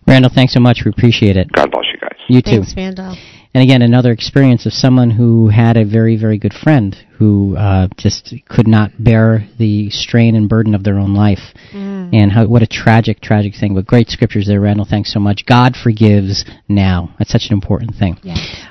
[0.08, 0.84] Randall, thanks so much.
[0.86, 1.52] We appreciate it.
[1.52, 2.11] God bless you guys.
[2.32, 2.64] You too.
[2.64, 3.18] Thanks, Randall.
[3.53, 7.90] And again, another experience of someone who had a very, very good friend who uh,
[7.98, 11.53] just could not bear the strain and burden of their own life.
[11.74, 12.10] Mm.
[12.14, 13.76] And how, what a tragic, tragic thing.
[13.76, 14.88] But great scriptures there, Randall.
[14.90, 15.45] Thanks so much.
[15.45, 17.14] God forgives now.
[17.20, 18.18] That's such an important thing.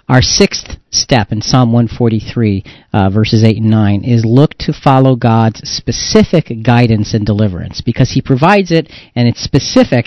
[0.09, 5.15] Our sixth step in Psalm 143, uh, verses 8 and 9, is look to follow
[5.15, 10.07] God's specific guidance and deliverance because He provides it and it's specific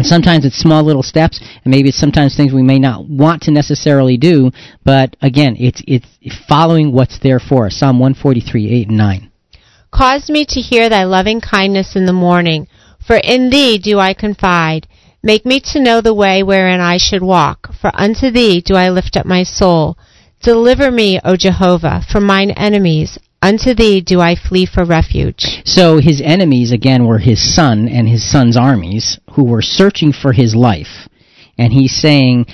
[0.00, 3.50] Sometimes it's small little steps, and maybe it's sometimes things we may not want to
[3.50, 4.50] necessarily do.
[4.84, 6.06] But again, it's it's
[6.48, 7.76] following what's there for us.
[7.76, 9.30] Psalm 143, 8 and 9.
[9.90, 12.66] Cause me to hear thy loving kindness in the morning,
[13.06, 14.88] for in thee do I confide.
[15.22, 18.88] Make me to know the way wherein I should walk, for unto thee do I
[18.88, 19.96] lift up my soul.
[20.42, 23.18] Deliver me, O Jehovah, from mine enemies.
[23.42, 25.62] Unto thee do I flee for refuge.
[25.64, 30.32] So his enemies again were his son and his son's armies who were searching for
[30.32, 31.08] his life.
[31.58, 32.46] And he's saying,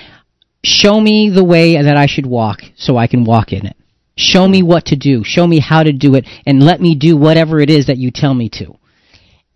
[0.64, 3.76] show me the way that I should walk so I can walk in it.
[4.16, 5.22] Show me what to do.
[5.24, 8.10] Show me how to do it and let me do whatever it is that you
[8.10, 8.74] tell me to.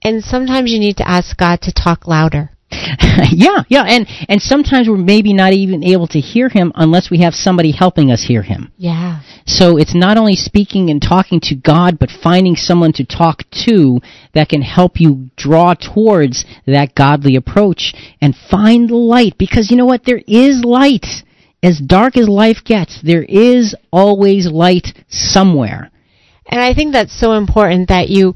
[0.04, 2.50] And sometimes you need to ask God to talk louder.
[3.32, 7.18] yeah, yeah, and and sometimes we're maybe not even able to hear him unless we
[7.18, 8.72] have somebody helping us hear him.
[8.78, 9.20] Yeah.
[9.46, 14.00] So it's not only speaking and talking to God, but finding someone to talk to
[14.34, 19.36] that can help you draw towards that godly approach and find the light.
[19.38, 20.04] Because you know what?
[20.04, 21.06] There is light.
[21.62, 25.92] As dark as life gets, there is always light somewhere.
[26.46, 28.34] And I think that's so important that you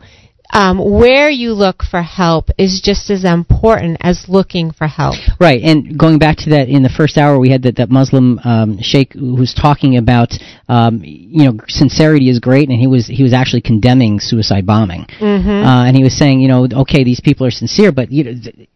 [0.53, 5.17] um, where you look for help is just as important as looking for help.
[5.41, 8.39] Right, and going back to that, in the first hour we had that, that Muslim
[8.45, 10.33] um, sheikh who was talking about,
[10.69, 15.07] um, you know, sincerity is great, and he was he was actually condemning suicide bombing,
[15.19, 15.49] mm-hmm.
[15.49, 18.33] uh, and he was saying, you know, okay, these people are sincere, but you know,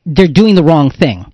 [0.07, 1.25] they're doing the wrong thing.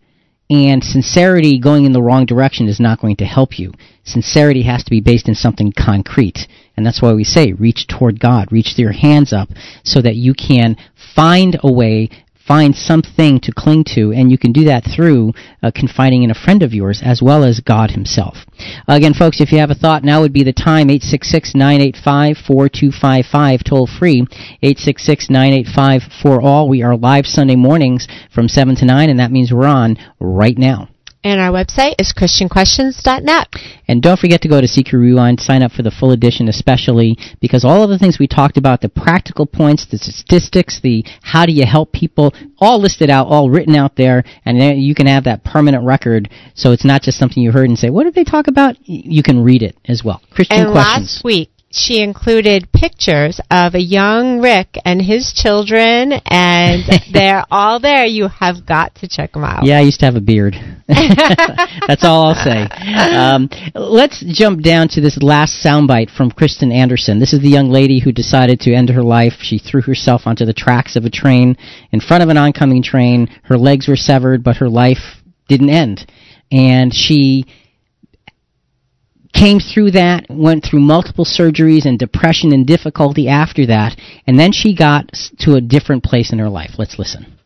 [0.48, 3.72] And sincerity going in the wrong direction is not going to help you.
[4.04, 6.46] Sincerity has to be based in something concrete.
[6.76, 9.48] And that's why we say reach toward God, reach your hands up
[9.82, 10.76] so that you can
[11.14, 12.10] find a way
[12.46, 15.32] find something to cling to, and you can do that through
[15.62, 18.46] uh, confiding in a friend of yours as well as God Himself.
[18.86, 20.86] Again, folks, if you have a thought, now would be the time.
[20.88, 24.26] 866-985-4255, toll free.
[24.62, 26.68] 866-985-4ALL.
[26.68, 30.56] We are live Sunday mornings from 7 to 9, and that means we're on right
[30.56, 30.88] now.
[31.24, 33.48] And our website is ChristianQuestions.net.
[33.88, 37.18] And don't forget to go to CQ Rewind, sign up for the full edition especially,
[37.40, 41.44] because all of the things we talked about, the practical points, the statistics, the how
[41.44, 45.06] do you help people, all listed out, all written out there, and there you can
[45.06, 48.14] have that permanent record, so it's not just something you heard and say, what did
[48.14, 48.76] they talk about?
[48.84, 50.22] You can read it as well.
[50.30, 51.14] Christian and Questions.
[51.16, 56.82] last week, she included pictures of a young Rick and his children, and
[57.12, 58.06] they're all there.
[58.06, 59.64] You have got to check them out.
[59.64, 60.54] Yeah, I used to have a beard.
[60.88, 62.62] That's all I'll say.
[62.62, 67.18] Um, let's jump down to this last soundbite from Kristen Anderson.
[67.18, 69.34] This is the young lady who decided to end her life.
[69.40, 71.56] She threw herself onto the tracks of a train
[71.92, 73.28] in front of an oncoming train.
[73.44, 76.10] Her legs were severed, but her life didn't end.
[76.50, 77.44] And she
[79.32, 84.52] came through that, went through multiple surgeries and depression and difficulty after that, and then
[84.52, 86.72] she got to a different place in her life.
[86.78, 87.38] Let's listen.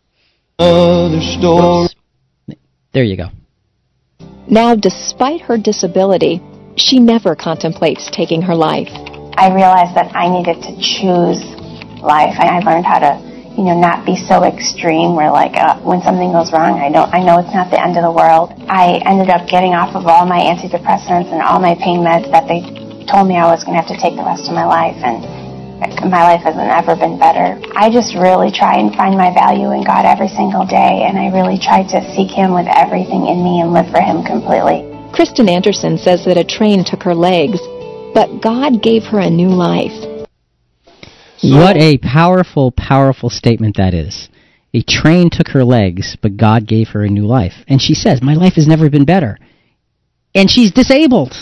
[2.92, 3.28] There you go.
[4.48, 6.42] Now, despite her disability,
[6.76, 8.88] she never contemplates taking her life.
[9.36, 11.40] I realized that I needed to choose
[12.02, 12.34] life.
[12.38, 13.29] I learned how to,
[13.60, 17.12] you know, not be so extreme where like uh, when something goes wrong, I don't,
[17.12, 18.56] I know it's not the end of the world.
[18.72, 22.48] I ended up getting off of all my antidepressants and all my pain meds that
[22.48, 22.64] they
[23.04, 25.20] told me I was going to have to take the rest of my life and
[26.08, 27.60] my life hasn't ever been better.
[27.76, 31.28] I just really try and find my value in God every single day, and I
[31.28, 34.88] really try to seek Him with everything in me and live for Him completely.
[35.12, 37.60] Kristen Anderson says that a train took her legs,
[38.12, 40.09] but God gave her a new life.
[41.42, 44.28] What a powerful, powerful statement that is.
[44.74, 47.54] A train took her legs, but God gave her a new life.
[47.66, 49.38] And she says, My life has never been better.
[50.34, 51.34] And she's disabled.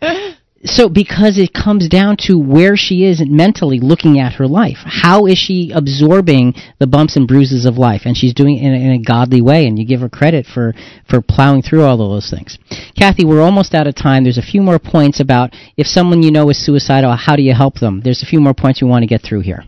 [0.64, 5.26] so because it comes down to where she is mentally looking at her life how
[5.26, 8.76] is she absorbing the bumps and bruises of life and she's doing it in a,
[8.76, 10.72] in a godly way and you give her credit for
[11.08, 12.58] for plowing through all of those things
[12.96, 16.30] kathy we're almost out of time there's a few more points about if someone you
[16.30, 19.02] know is suicidal how do you help them there's a few more points we want
[19.02, 19.64] to get through here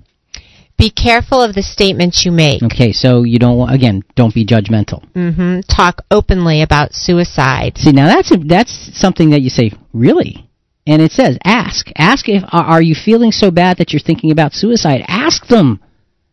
[0.77, 2.61] be careful of the statements you make.
[2.62, 5.09] Okay, so you don't want, again, don't be judgmental.
[5.12, 5.61] Mm-hmm.
[5.73, 7.79] Talk openly about suicide.
[7.79, 10.51] See, now that's a, that's something that you say, really?
[10.86, 11.86] And it says, ask.
[11.97, 15.02] Ask if, are you feeling so bad that you're thinking about suicide?
[15.09, 15.81] Ask them.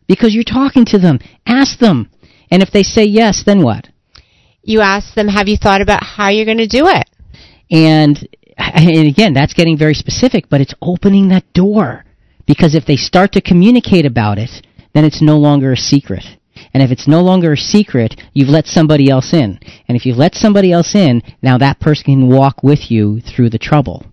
[0.07, 1.19] Because you're talking to them.
[1.45, 2.09] Ask them.
[2.49, 3.87] And if they say yes, then what?
[4.61, 7.09] You ask them, have you thought about how you're going to do it?
[7.71, 12.03] And, and again, that's getting very specific, but it's opening that door.
[12.45, 14.49] Because if they start to communicate about it,
[14.93, 16.25] then it's no longer a secret.
[16.73, 19.59] And if it's no longer a secret, you've let somebody else in.
[19.87, 23.49] And if you've let somebody else in, now that person can walk with you through
[23.49, 24.05] the trouble.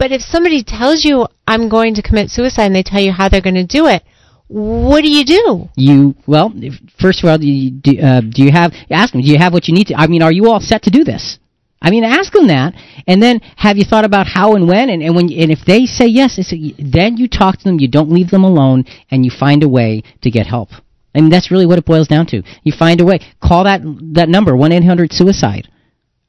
[0.00, 3.28] But if somebody tells you, I'm going to commit suicide, and they tell you how
[3.28, 4.02] they're going to do it,
[4.48, 5.68] what do you do?
[5.76, 6.52] You well,
[6.98, 9.20] first of all, do you, do, uh, do you have ask them?
[9.20, 9.94] Do you have what you need to?
[9.94, 11.38] I mean, are you all set to do this?
[11.82, 12.74] I mean, ask them that,
[13.06, 15.84] and then have you thought about how and when, and, and when, and if they
[15.84, 16.36] say yes,
[16.78, 17.78] then you talk to them.
[17.78, 20.70] You don't leave them alone, and you find a way to get help.
[21.14, 22.42] Mean, that's really what it boils down to.
[22.62, 23.20] You find a way.
[23.42, 23.82] Call that
[24.14, 25.68] that number one eight hundred suicide.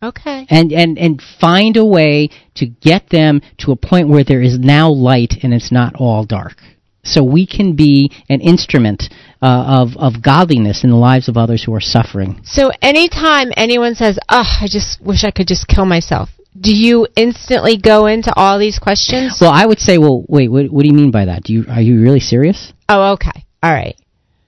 [0.04, 0.48] Okay.
[0.50, 4.58] And, and and find a way to get them to a point where there is
[4.58, 6.58] now light and it's not all dark.
[7.04, 9.10] So we can be an instrument
[9.42, 12.42] uh, of of godliness in the lives of others who are suffering.
[12.44, 16.30] So anytime anyone says, "Oh, I just wish I could just kill myself,"
[16.60, 19.38] do you instantly go into all these questions?
[19.40, 21.44] Well, I would say, well, wait, what, what do you mean by that?
[21.44, 22.74] Do you are you really serious?
[22.90, 23.46] Oh, okay.
[23.64, 23.96] All right.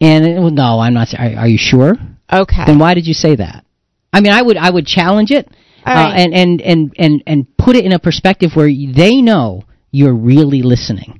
[0.02, 1.14] And well, no, I'm not.
[1.18, 1.96] Are, are you sure?
[2.32, 2.64] Okay.
[2.66, 3.66] Then why did you say that?
[4.14, 5.50] I mean, I would I would challenge it
[5.86, 10.14] uh, and, and and and and put it in a perspective where they know you're
[10.14, 11.20] really listening.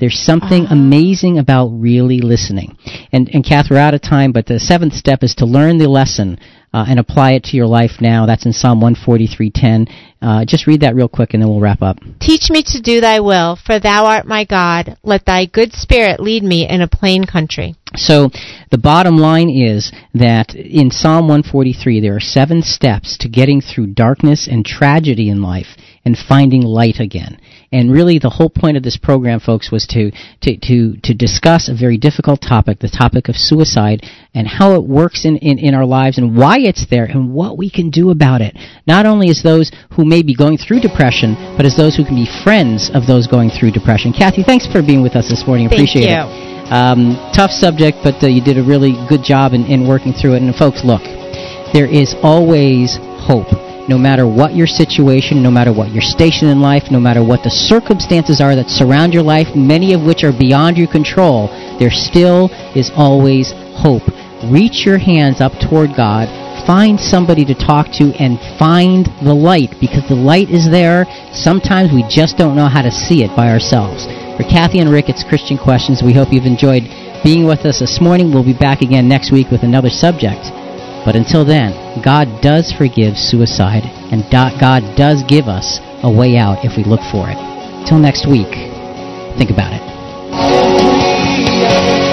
[0.00, 2.76] There's something amazing about really listening.
[3.12, 5.88] And and Kath, we're out of time, but the seventh step is to learn the
[5.88, 6.38] lesson
[6.74, 8.26] uh, and apply it to your life now.
[8.26, 9.88] That's in Psalm 143:10.
[10.20, 11.98] Uh, just read that real quick, and then we'll wrap up.
[12.20, 14.98] Teach me to do thy will, for thou art my God.
[15.04, 17.76] Let thy good spirit lead me in a plain country.
[17.96, 18.30] So
[18.70, 23.88] the bottom line is that in Psalm 143 there are seven steps to getting through
[23.88, 27.40] darkness and tragedy in life and finding light again.
[27.72, 30.10] And really the whole point of this program folks was to
[30.42, 34.02] to to, to discuss a very difficult topic, the topic of suicide
[34.34, 37.56] and how it works in, in, in our lives and why it's there and what
[37.56, 38.56] we can do about it.
[38.86, 42.16] Not only as those who may be going through depression, but as those who can
[42.16, 44.12] be friends of those going through depression.
[44.12, 45.68] Kathy, thanks for being with us this morning.
[45.68, 46.50] Thank Appreciate you.
[46.50, 46.53] it.
[46.70, 50.34] Um, tough subject, but uh, you did a really good job in, in working through
[50.34, 50.42] it.
[50.42, 51.02] And folks, look,
[51.72, 52.96] there is always
[53.26, 53.52] hope.
[53.86, 57.42] No matter what your situation, no matter what your station in life, no matter what
[57.44, 61.90] the circumstances are that surround your life, many of which are beyond your control, there
[61.90, 64.08] still is always hope.
[64.48, 66.32] Reach your hands up toward God,
[66.66, 71.04] find somebody to talk to, and find the light because the light is there.
[71.32, 74.08] Sometimes we just don't know how to see it by ourselves.
[74.36, 76.02] For Kathy and Rick, it's Christian Questions.
[76.02, 76.82] We hope you've enjoyed
[77.22, 78.34] being with us this morning.
[78.34, 80.50] We'll be back again next week with another subject.
[81.06, 86.64] But until then, God does forgive suicide, and God does give us a way out
[86.64, 87.38] if we look for it.
[87.86, 88.50] Till next week,
[89.38, 92.03] think about it.